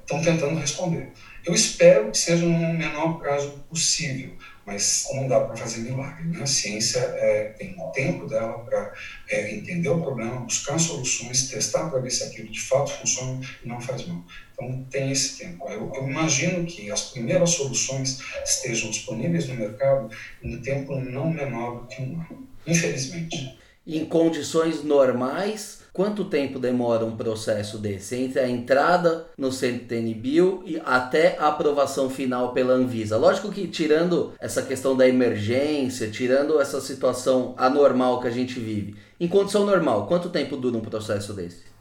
estão 0.00 0.18
é, 0.18 0.22
tentando 0.22 0.60
responder. 0.60 1.12
Eu 1.46 1.54
espero 1.54 2.10
que 2.10 2.18
seja 2.18 2.44
no 2.44 2.74
menor 2.74 3.18
prazo 3.18 3.64
possível, 3.70 4.32
mas 4.66 5.06
não 5.14 5.28
dá 5.28 5.40
para 5.40 5.56
fazer 5.56 5.80
milagre. 5.80 6.24
Né? 6.24 6.42
A 6.42 6.46
ciência 6.46 7.00
é, 7.00 7.54
tem 7.58 7.74
um 7.78 7.90
tempo 7.90 8.26
dela 8.26 8.58
para 8.60 8.92
é, 9.28 9.54
entender 9.54 9.88
o 9.88 10.00
problema, 10.00 10.40
buscar 10.40 10.78
soluções, 10.78 11.48
testar 11.48 11.90
para 11.90 12.00
ver 12.00 12.10
se 12.10 12.24
aquilo 12.24 12.48
de 12.48 12.60
fato 12.60 12.90
funciona 12.92 13.40
e 13.62 13.68
não 13.68 13.80
faz 13.80 14.06
mal. 14.06 14.24
Então, 14.52 14.84
tem 14.90 15.10
esse 15.10 15.38
tempo. 15.38 15.68
Eu, 15.68 15.92
eu, 15.94 16.08
imagino 16.08 16.64
que 16.64 16.90
as 16.90 17.10
primeiras 17.10 17.50
soluções 17.50 18.20
estejam 18.44 18.90
disponíveis 18.90 19.48
no 19.48 19.54
mercado 19.54 20.08
em 20.42 20.60
tempo 20.62 20.94
não 20.96 21.30
menor 21.30 21.82
do 21.82 21.86
que 21.88 22.02
um 22.02 22.14
ano, 22.20 22.48
infelizmente. 22.66 23.58
Em 23.86 24.04
condições 24.06 24.82
normais, 24.82 25.83
quanto 25.94 26.24
tempo 26.24 26.58
demora 26.58 27.04
um 27.04 27.16
processo 27.16 27.78
desse? 27.78 28.16
Entre 28.16 28.40
a 28.40 28.48
entrada 28.48 29.28
no 29.38 29.52
CNTNBio 29.52 30.64
e 30.66 30.82
até 30.84 31.38
a 31.38 31.46
aprovação 31.46 32.10
final 32.10 32.52
pela 32.52 32.74
Anvisa? 32.74 33.16
Lógico 33.16 33.52
que 33.52 33.68
tirando 33.68 34.32
essa 34.40 34.60
questão 34.60 34.96
da 34.96 35.08
emergência, 35.08 36.10
tirando 36.10 36.60
essa 36.60 36.80
situação 36.80 37.54
anormal 37.56 38.20
que 38.20 38.26
a 38.26 38.32
gente 38.32 38.58
vive, 38.58 38.96
em 39.20 39.28
condição 39.28 39.64
normal, 39.64 40.08
quanto 40.08 40.28
tempo 40.28 40.56
dura 40.56 40.76
um 40.76 40.80
processo 40.80 41.32
desse? 41.32 41.73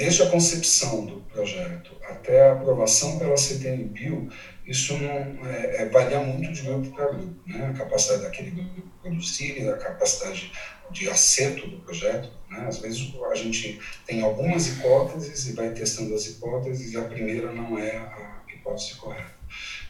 Desde 0.00 0.22
a 0.22 0.30
concepção 0.30 1.04
do 1.04 1.20
projeto 1.30 1.94
até 2.08 2.48
a 2.48 2.52
aprovação 2.54 3.18
pela 3.18 3.36
CTN-Bio, 3.36 4.30
isso 4.66 4.96
não 4.96 5.46
é, 5.46 5.82
é, 5.82 5.88
varia 5.90 6.18
muito 6.20 6.54
de 6.54 6.62
grupo 6.62 6.90
para 6.92 7.12
grupo. 7.12 7.38
Né? 7.46 7.66
A 7.66 7.74
capacidade 7.74 8.22
daquele 8.22 8.50
grupo 8.52 8.82
produzir, 9.02 9.68
a 9.68 9.76
capacidade 9.76 10.50
de 10.90 11.10
acerto 11.10 11.68
do 11.68 11.80
projeto. 11.80 12.30
Né? 12.48 12.64
Às 12.66 12.78
vezes 12.78 13.12
a 13.30 13.34
gente 13.34 13.78
tem 14.06 14.22
algumas 14.22 14.68
hipóteses 14.68 15.46
e 15.48 15.52
vai 15.52 15.74
testando 15.74 16.14
as 16.14 16.26
hipóteses 16.28 16.94
e 16.94 16.96
a 16.96 17.04
primeira 17.04 17.52
não 17.52 17.78
é 17.78 17.98
a 17.98 18.42
hipótese 18.54 18.94
correta. 18.94 19.34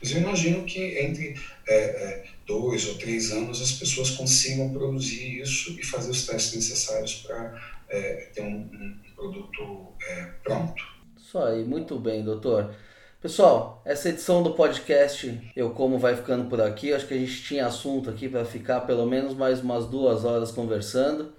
Mas 0.03 0.11
eu 0.11 0.23
imagino 0.23 0.65
que 0.65 0.99
entre 0.99 1.41
é, 1.69 1.75
é, 1.75 2.25
dois 2.45 2.89
ou 2.89 2.97
três 2.97 3.31
anos 3.31 3.63
as 3.63 3.71
pessoas 3.71 4.11
consigam 4.11 4.73
produzir 4.73 5.41
isso 5.41 5.79
e 5.79 5.85
fazer 5.85 6.11
os 6.11 6.27
testes 6.27 6.57
necessários 6.57 7.15
para 7.27 7.79
é, 7.91 8.29
ter 8.35 8.43
um, 8.43 8.57
um 8.57 9.10
produto 9.21 9.93
é, 10.09 10.25
pronto. 10.43 10.83
Isso 11.17 11.39
aí, 11.39 11.63
muito 11.63 11.99
bem, 11.99 12.25
doutor. 12.25 12.75
Pessoal, 13.21 13.83
essa 13.85 14.09
edição 14.09 14.43
do 14.43 14.55
podcast 14.55 15.53
Eu 15.55 15.71
Como 15.71 15.99
vai 15.99 16.17
ficando 16.17 16.49
por 16.49 16.61
aqui. 16.61 16.95
Acho 16.95 17.07
que 17.07 17.13
a 17.13 17.19
gente 17.19 17.43
tinha 17.43 17.67
assunto 17.67 18.09
aqui 18.09 18.31
para 18.31 18.47
ficar 18.47 18.81
pelo 18.81 19.07
menos 19.07 19.35
mais 19.35 19.61
umas 19.61 19.85
duas 19.87 20.25
horas 20.25 20.51
conversando. 20.51 21.35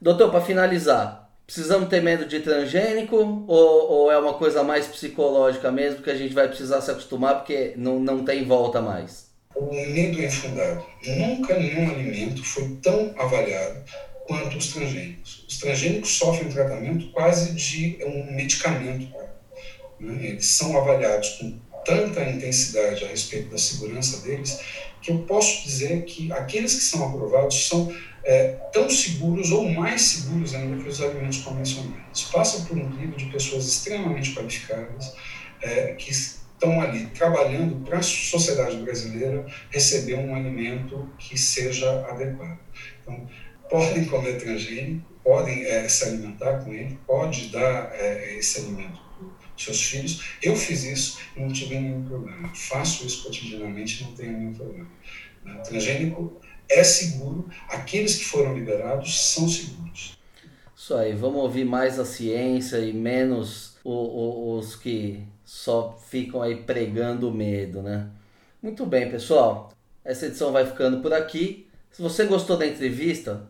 Doutor, 0.00 0.30
para 0.30 0.40
finalizar, 0.40 1.30
precisamos 1.46 1.88
ter 1.88 2.02
medo 2.02 2.26
de 2.26 2.40
transgênico 2.40 3.16
ou, 3.46 3.90
ou, 3.92 4.10
é 4.10 4.18
uma 4.18 4.34
coisa 4.34 4.64
mais 4.64 4.88
psicológica 4.88 5.70
mesmo 5.70 6.02
que 6.02 6.10
a 6.10 6.16
gente 6.16 6.34
vai 6.34 6.48
precisar 6.48 6.80
se 6.80 6.90
acostumar 6.90 7.36
porque 7.36 7.74
não, 7.76 8.00
não 8.00 8.24
tem 8.24 8.44
volta 8.44 8.82
mais? 8.82 9.30
O 9.54 9.66
medo 9.66 10.20
é 10.20 10.24
infundado. 10.24 10.84
Nunca 11.06 11.56
nenhum 11.56 11.90
alimento 11.90 12.42
foi 12.42 12.76
tão 12.82 13.14
avaliado 13.16 13.84
quanto 14.30 14.58
os 14.58 14.68
transgênicos. 14.68 15.44
Os 15.48 15.58
transgênicos 15.58 16.10
sofrem 16.10 16.48
um 16.48 16.52
tratamento 16.52 17.10
quase 17.10 17.52
de 17.52 17.98
um 18.06 18.32
medicamento. 18.32 19.12
Né? 19.98 20.28
Eles 20.28 20.46
são 20.46 20.76
avaliados 20.76 21.30
com 21.30 21.58
tanta 21.84 22.22
intensidade 22.22 23.04
a 23.04 23.08
respeito 23.08 23.50
da 23.50 23.58
segurança 23.58 24.24
deles 24.24 24.60
que 25.02 25.10
eu 25.10 25.18
posso 25.20 25.64
dizer 25.64 26.04
que 26.04 26.30
aqueles 26.30 26.74
que 26.76 26.82
são 26.82 27.08
aprovados 27.08 27.66
são 27.66 27.92
é, 28.22 28.50
tão 28.72 28.88
seguros 28.88 29.50
ou 29.50 29.68
mais 29.68 30.00
seguros 30.02 30.54
ainda 30.54 30.80
que 30.80 30.88
os 30.88 31.00
alimentos 31.00 31.38
convencionais. 31.38 32.22
Passam 32.30 32.66
por 32.66 32.78
um 32.78 32.88
livro 32.90 33.16
de 33.16 33.24
pessoas 33.32 33.66
extremamente 33.66 34.32
qualificadas 34.32 35.12
é, 35.60 35.94
que 35.94 36.12
estão 36.12 36.80
ali 36.80 37.06
trabalhando 37.06 37.84
para 37.84 37.98
a 37.98 38.02
sociedade 38.02 38.76
brasileira 38.76 39.44
receber 39.70 40.14
um 40.14 40.36
alimento 40.36 41.10
que 41.18 41.36
seja 41.36 42.06
adequado. 42.06 42.60
Então, 43.02 43.26
podem 43.70 44.04
comer 44.04 44.38
transgênico, 44.38 45.06
podem 45.22 45.64
é, 45.64 45.88
se 45.88 46.04
alimentar 46.04 46.58
com 46.64 46.72
ele, 46.72 46.98
pode 47.06 47.48
dar 47.48 47.90
é, 47.94 48.36
esse 48.36 48.60
alimento 48.60 48.98
para 48.98 49.30
seus 49.56 49.82
filhos. 49.82 50.22
Eu 50.42 50.56
fiz 50.56 50.84
isso 50.84 51.18
e 51.36 51.40
não 51.40 51.52
tive 51.52 51.78
nenhum 51.78 52.04
problema. 52.04 52.52
Faço 52.54 53.06
isso 53.06 53.22
cotidianamente 53.22 54.02
e 54.02 54.06
não 54.06 54.12
tenho 54.12 54.32
nenhum 54.32 54.54
problema. 54.54 54.88
O 55.46 55.62
transgênico 55.62 56.40
é 56.68 56.84
seguro, 56.84 57.48
aqueles 57.68 58.16
que 58.16 58.24
foram 58.24 58.54
liberados 58.54 59.32
são 59.32 59.48
seguros. 59.48 60.18
Isso 60.76 60.94
aí, 60.94 61.14
vamos 61.14 61.42
ouvir 61.42 61.64
mais 61.64 61.98
a 61.98 62.04
ciência 62.04 62.78
e 62.78 62.92
menos 62.92 63.76
o, 63.84 63.90
o, 63.90 64.58
os 64.58 64.76
que 64.76 65.22
só 65.44 65.98
ficam 66.08 66.42
aí 66.42 66.56
pregando 66.56 67.32
medo, 67.32 67.82
né? 67.82 68.08
Muito 68.62 68.86
bem, 68.86 69.10
pessoal. 69.10 69.72
Essa 70.04 70.26
edição 70.26 70.52
vai 70.52 70.66
ficando 70.66 71.00
por 71.00 71.12
aqui. 71.12 71.66
Se 71.90 72.00
você 72.00 72.24
gostou 72.24 72.56
da 72.56 72.66
entrevista, 72.66 73.49